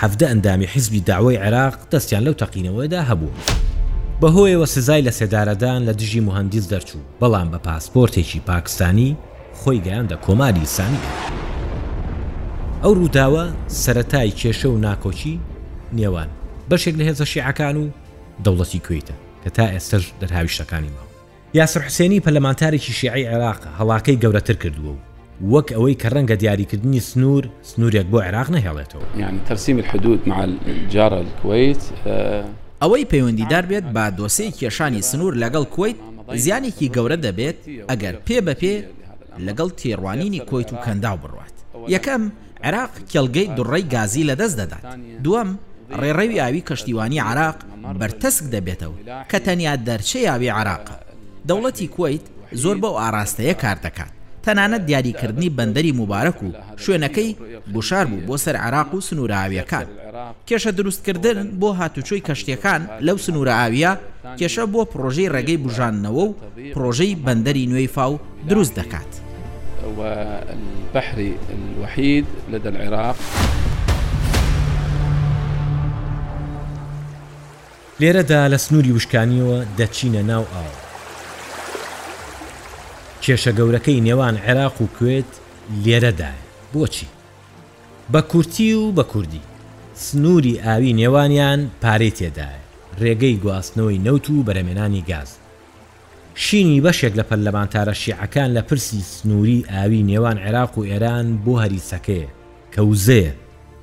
حەفدە 0.00 0.24
ئەندامی 0.30 0.66
حیزبی 0.66 1.00
داوای 1.00 1.36
عێراق 1.38 1.74
دەستیان 1.92 2.22
لەو 2.26 2.34
تەقینەوەدا 2.42 3.00
هەبوو. 3.10 3.32
بەهۆیەوە 4.20 4.66
سزای 4.74 5.02
لە 5.02 5.10
سێدارەدان 5.18 5.80
لە 5.88 5.92
دژی 5.98 6.20
مهندیز 6.20 6.66
دەرچوو 6.72 7.04
بەڵام 7.20 7.48
بە 7.52 7.58
پاسپۆرتێکی 7.66 8.40
پاکستانی 8.46 9.16
خۆی 9.60 9.80
گەیاندە 9.86 10.16
کۆماری 10.26 10.64
سامی. 10.64 10.98
ئەو 12.82 12.92
ڕووداوە 12.98 13.44
سەتای 13.66 14.30
کێشە 14.38 14.64
و 14.66 14.78
ناکۆچی 14.78 15.34
نێوان 15.96 16.28
بەشێک 16.70 16.94
لە 16.98 17.04
هێزە 17.08 17.24
شیعەکان 17.32 17.76
و 17.76 17.86
دەوڵەتی 18.44 18.80
کوێیتە 18.86 19.14
کە 19.44 19.50
تا 19.56 19.66
ئێستش 19.74 20.04
دەرهاویشتەکانی 20.20 20.90
ماوە 20.94 21.06
یاسر 21.58 21.80
حسێنی 21.88 22.20
پەلەمانتارێکی 22.24 22.92
شیعی 22.98 23.26
عێراق 23.30 23.60
هەڵاکەی 23.78 24.20
گەورەتر 24.22 24.56
کردووە 24.62 24.94
و 24.94 24.98
وەک 25.52 25.68
ئەوەی 25.74 25.96
کە 26.02 26.08
ڕەنگە 26.14 26.36
دیاریکردنی 26.42 27.00
سنوور 27.08 27.44
سنوورێک 27.70 28.06
بۆ 28.12 28.18
عێراق 28.26 28.48
نەهێڵێتەوە 28.56 29.06
یان 29.22 29.36
تەرسیم 29.48 29.78
حدود 29.90 30.20
مع 30.30 30.38
جارە 30.92 31.22
کویت 31.42 31.82
ئەوەی 32.82 33.04
پەیوەندیدار 33.12 33.64
بێت 33.70 33.86
با 33.94 34.04
دۆسەی 34.18 34.50
کێشانی 34.58 35.02
سنوور 35.10 35.34
لەگەڵ 35.42 35.64
کویت 35.76 35.98
زیانێکی 36.44 36.92
گەورە 36.94 37.16
دەبێت 37.26 37.58
ئەگەر 37.90 38.14
پێ 38.26 38.38
بە 38.46 38.54
پێ 38.60 38.74
لەگەڵ 39.46 39.68
تێڕوانینی 39.80 40.42
کۆیت 40.50 40.68
و 40.72 40.76
کەنداو 40.84 41.16
بڕات 41.22 41.56
یەکەم 41.94 42.22
عێراق 42.66 42.92
کێلگەی 43.12 43.48
دوڕێی 43.56 43.84
گازی 43.94 44.24
لەدەست 44.30 44.56
دەدات 44.60 44.84
دووەم 45.24 45.50
ڕێڕەوی 46.00 46.38
ئاوی 46.42 46.62
کەشتیوانی 46.68 47.18
عراق 47.30 47.56
بەرتەسک 48.00 48.44
دەبێتەوە 48.54 48.96
کە 49.30 49.38
تەنیا 49.46 49.74
دەرچەی 49.88 50.28
ئاوی 50.30 50.48
عراق 50.58 50.84
دەوڵەتی 51.48 51.88
کویت 51.94 52.24
زۆر 52.62 52.76
بەو 52.82 52.94
ئاراستەیە 53.02 53.54
کار 53.62 53.78
دەکات 53.86 54.12
تەنانەت 54.44 54.82
دیاریکردنی 54.88 55.54
بەندەری 55.58 55.92
مبارەک 56.00 56.38
و 56.42 56.48
شوێنەکەی 56.84 57.30
بشار 57.74 58.04
بوو 58.10 58.24
بۆ 58.28 58.36
سەر 58.44 58.56
عراق 58.66 58.90
و 58.94 59.00
سنوورراویەکان 59.08 59.86
کێشە 60.48 60.70
دروستکردن 60.78 61.38
بۆ 61.60 61.68
هاتوچۆی 61.80 62.24
کەشتەکان 62.26 62.82
لەو 63.06 63.16
سنوورراویە 63.26 63.92
کێشە 64.38 64.64
بۆ 64.72 64.80
پرۆژەی 64.92 65.30
ڕێگەی 65.34 65.60
بژاننەوە 65.64 66.24
و 66.26 66.36
پرۆژەی 66.74 67.18
بەندەری 67.24 67.64
نوێی 67.70 67.90
فاو 67.94 68.12
دروست 68.50 68.74
دەکات. 68.80 69.12
والبحر 69.96 71.18
الوحيد 71.52 72.26
لدى 72.52 72.68
العراق 72.68 73.16
لێرەدا 78.00 78.48
لە 78.52 78.58
سنووری 78.64 78.92
وشکانیەوە 78.96 79.58
دەچینە 79.78 80.22
ناو 80.30 80.44
ئاو 80.52 80.66
کێشە 83.22 83.52
گەورەکەی 83.58 84.04
نێوان 84.08 84.36
عێراق 84.46 84.76
و 84.80 84.86
کوێت 84.98 85.30
لێرەدای 85.84 86.40
بۆچی 86.72 87.06
بە 88.12 88.20
کورتی 88.30 88.74
و 88.80 88.92
بە 88.96 89.02
کوردی 89.12 89.40
سنووری 90.04 90.60
ئاوی 90.64 90.92
نێوانیان 91.00 91.60
پارەی 91.82 92.14
تێدایە 92.18 92.60
ڕێگەی 93.00 93.40
گواستنەوەی 93.42 94.02
نەوت 94.06 94.26
و 94.30 94.44
بەرەمێنانی 94.46 95.04
گاز 95.10 95.30
شینی 96.44 96.80
بەشێک 96.84 97.12
لە 97.18 97.24
پەرلەمانتارە 97.30 97.94
شیعەکان 98.02 98.50
لە 98.56 98.62
پرسی 98.68 99.00
سنووری 99.12 99.66
ئاوی 99.72 100.02
نێوان 100.10 100.38
عێراق 100.44 100.72
و 100.78 100.84
ئێران 100.90 101.26
بۆ 101.44 101.54
هەریسەکەی 101.62 102.26
کە 102.74 102.80
وزەیە 102.90 103.32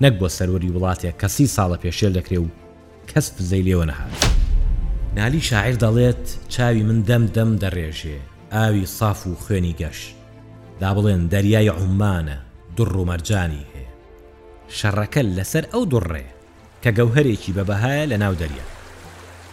نەک 0.04 0.14
بۆ 0.20 0.28
سەروەری 0.38 0.74
وڵاتێک 0.76 1.16
کەسی 1.22 1.48
ساڵە 1.56 1.78
پێشێر 1.84 2.12
دەکرێ 2.18 2.40
و 2.44 2.48
کەس 3.12 3.28
فزەی 3.36 3.64
لێوە 3.68 3.86
نەهات 3.92 4.18
نالی 5.18 5.42
شاعر 5.42 5.74
دەڵێت 5.84 6.24
چاوی 6.54 6.84
من 6.88 7.00
دەم 7.10 7.24
دەم 7.36 7.52
دەڕێژێ 7.64 8.20
ئاوی 8.54 8.86
ساف 8.98 9.20
و 9.28 9.36
خوێنی 9.44 9.76
گەش 9.82 10.00
دا 10.82 10.90
بڵێن 10.96 11.22
دەریای 11.34 11.70
عمانە 11.80 12.38
دوڕ 12.78 12.92
و 13.00 13.06
مەرجانی 13.10 13.66
هەیە 13.74 13.92
شەڕەکە 14.78 15.22
لەسەر 15.38 15.66
ئەو 15.74 15.84
دوڕێ 15.92 16.26
کە 16.84 16.90
گەوهرێکی 16.98 17.56
بەبەهایە 17.58 18.06
لە 18.12 18.18
ناو 18.24 18.34
دەریا 18.42 18.68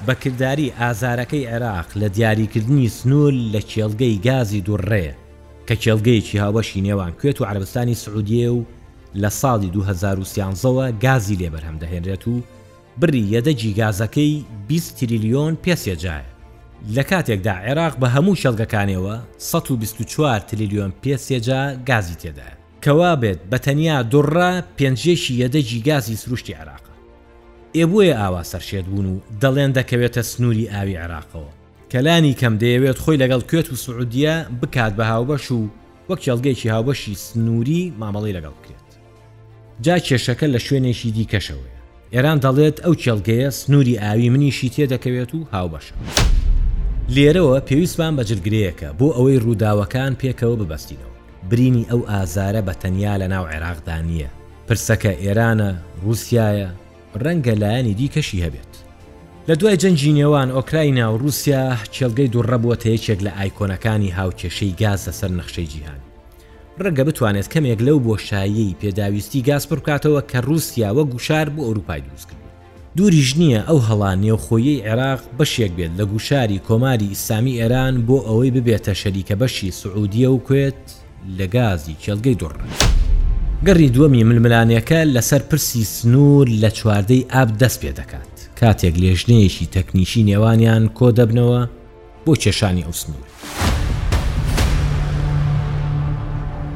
بەکردداری 0.06 0.74
ئازارەکەی 0.80 1.48
عێراق 1.52 1.88
لە 2.00 2.08
دیاریکردنی 2.16 2.88
سنوول 2.98 3.36
لە 3.54 3.60
کێڵگەی 3.72 4.20
گازی 4.26 4.60
دوڕێ 4.66 5.06
کە 5.68 5.74
کێڵگەیەکی 5.82 6.38
هاوەشی 6.44 6.82
نێوان 6.86 7.12
کوێت 7.20 7.40
و 7.40 7.44
عربستانی 7.50 7.94
سعودیە 8.02 8.48
و 8.52 8.60
لە 9.22 9.30
ساڵی 9.40 9.70
2013ەوە 9.76 10.84
گازی 11.04 11.36
لێبەرهەم 11.40 11.76
دەهێنرێت 11.82 12.24
و 12.28 12.34
بری 13.00 13.40
یەدە 13.42 13.50
جیگازەکەی 13.54 14.44
20 14.68 14.96
تریلیۆن 15.06 15.56
پێسێجایە 15.66 16.24
لە 16.96 17.02
کاتێکدا 17.10 17.54
عێراق 17.64 17.94
بە 18.00 18.06
هەموو 18.14 18.38
شەلگەکانەوە 18.42 19.14
124 19.38 20.38
تریلیۆن 20.40 20.92
پێسێجا 21.02 21.76
گازی 21.88 22.14
تێدا 22.14 22.48
کەوا 22.84 23.14
بێت 23.16 23.38
بە 23.50 23.58
تەنیا 23.64 24.02
دوڕە 24.10 24.52
پێنجێشی 24.76 25.34
یەدەجی 25.42 25.84
گازی 25.88 26.16
سروشتی 26.16 26.52
عراق 26.54 26.84
ئێبووە 27.76 28.06
ئاوا 28.20 28.42
سەرشێت 28.52 28.84
بوون 28.90 29.06
و 29.06 29.18
دەڵێن 29.42 29.72
دەکەوێتە 29.78 30.20
سنووری 30.22 30.68
ئاوی 30.72 30.96
عراقەوە 31.04 31.50
کەلانی 31.92 32.34
کەم 32.40 32.54
دەیەوێت 32.62 32.98
خۆی 33.02 33.20
لەگەڵ 33.22 33.42
کوێت 33.50 33.68
و 33.72 33.76
سعودیە 33.84 34.34
بکات 34.60 34.92
بە 34.98 35.04
هاوبەش 35.12 35.46
و 35.52 35.60
وەک 36.10 36.20
چێڵگەیکی 36.24 36.68
هاوبەشی 36.74 37.14
سنووری 37.26 37.92
مامەڵی 38.00 38.36
لەگەڵ 38.36 38.54
بکرێت 38.58 38.88
جا 39.84 39.96
کێشەکە 39.98 40.46
لە 40.54 40.58
شوێنێکی 40.66 41.10
دیکەشەوەی 41.18 41.80
ئێران 42.14 42.38
دەڵێت 42.44 42.77
ئەو 42.85 42.94
چێلگەیە 43.03 43.49
سنووری 43.51 44.01
ئاوی 44.03 44.31
منیشی 44.35 44.68
تێدەکەوێت 44.75 45.31
و 45.35 45.40
هاوبەشە. 45.53 45.94
لێرەوە 47.14 47.57
پێویستمان 47.68 48.12
بە 48.18 48.23
جلگرەیەەکە 48.31 48.88
بۆ 48.99 49.09
ئەوەی 49.16 49.40
ڕووداوەکان 49.44 50.12
پێکەوە 50.20 50.57
ببەستینەوە. 50.61 51.14
برینی 51.51 51.88
ئەو 51.90 52.01
ئازارە 52.11 52.62
بە 52.66 52.75
تەنیا 52.83 53.14
لە 53.23 53.27
ناو 53.33 53.44
عێراقدا 53.53 53.99
نییە. 54.09 54.31
پرسەکە 54.68 55.12
ئێرانە، 55.23 55.70
رووسایە، 56.03 56.68
ڕەنگە 57.25 57.55
لایەنی 57.62 57.94
دیکەشی 57.99 58.44
هەبێت. 58.46 58.73
لە 59.49 59.55
دوای 59.59 59.77
جەنجی 59.83 60.12
نێوان 60.18 60.49
ئۆکراینا 60.57 61.07
و 61.14 61.18
رووسیا 61.23 61.64
چێلگەی 61.94 62.33
دوڕەبووە 62.35 62.77
تا 62.83 62.88
یەکێک 62.94 63.20
لە 63.27 63.33
ئایکۆنەکانی 63.38 64.14
هاوکێشەی 64.18 64.75
گاز 64.83 65.01
لەسەر 65.09 65.31
نەخشەی 65.38 65.66
جیهان. 65.73 66.01
ڕەگە 66.87 67.05
بتوانێت 67.11 67.49
کەمێک 67.55 67.81
لەو 67.87 67.99
بۆشایی 68.07 68.77
پێداویستی 68.81 69.43
گاز 69.49 69.64
پڕکاتەوە 69.71 70.21
کە 70.31 70.37
رووسیا 70.47 70.90
وە 70.97 71.03
گوشار 71.12 71.47
بۆ 71.51 71.61
ئەوروپای 71.66 72.01
دروستکرد 72.07 72.40
دووریژ 72.97 73.31
نییە 73.40 73.61
ئەو 73.69 73.79
هەڵان 73.88 74.19
نێوخۆیی 74.25 74.83
عێراق 74.88 75.21
بەشێک 75.38 75.73
بێت 75.79 75.93
لە 75.99 76.05
گوشاری 76.12 76.62
کۆماری 76.69 77.11
ئیسلامی 77.12 77.59
ئێران 77.61 77.95
بۆ 78.07 78.16
ئەوەی 78.29 78.51
ببێتە 78.57 78.95
شەریکە 79.03 79.37
بەشی 79.40 79.71
سعودیە 79.81 80.29
و 80.33 80.38
کوێت 80.47 80.83
لە 81.38 81.47
گازی 81.55 81.97
کێلگەی 82.05 82.38
دوڕ. 82.40 82.53
گەڕی 83.66 83.88
دووەمی 83.95 84.25
ململانەکە 84.31 85.01
لەسەر 85.14 85.43
پرسی 85.51 85.85
سنوور 85.95 86.47
لە 86.62 86.71
چواردەی 86.79 87.25
ئاب 87.35 87.51
دەست 87.61 87.79
پێ 87.83 87.90
دەکات 87.99 88.35
کاتێک 88.61 88.95
لێژنەیەشی 89.03 89.66
تەکنیشی 89.75 90.25
نێوانیان 90.29 90.85
کۆ 90.99 91.09
دەبنەوە 91.19 91.61
بۆ 92.27 92.33
کێشانی 92.43 92.85
ئەو 92.87 92.93
سنوور. 93.01 93.31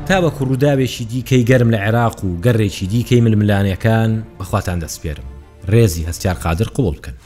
تا 0.09 0.21
بە 0.23 0.31
کوڕووداوێکی 0.37 1.05
دیکەی 1.12 1.47
گەرم 1.51 1.71
لە 1.75 1.79
عێراق 1.87 2.25
و 2.25 2.40
گەڕێکی 2.45 2.87
دیکەی 2.93 3.25
ململانەکان 3.27 4.11
بەخواتان 4.38 4.79
دەستپێرم 4.85 5.27
ڕێزی 5.73 6.09
هەستار 6.09 6.37
قادر 6.45 6.69
قوڵ 6.77 6.95
بکەن. 6.97 7.17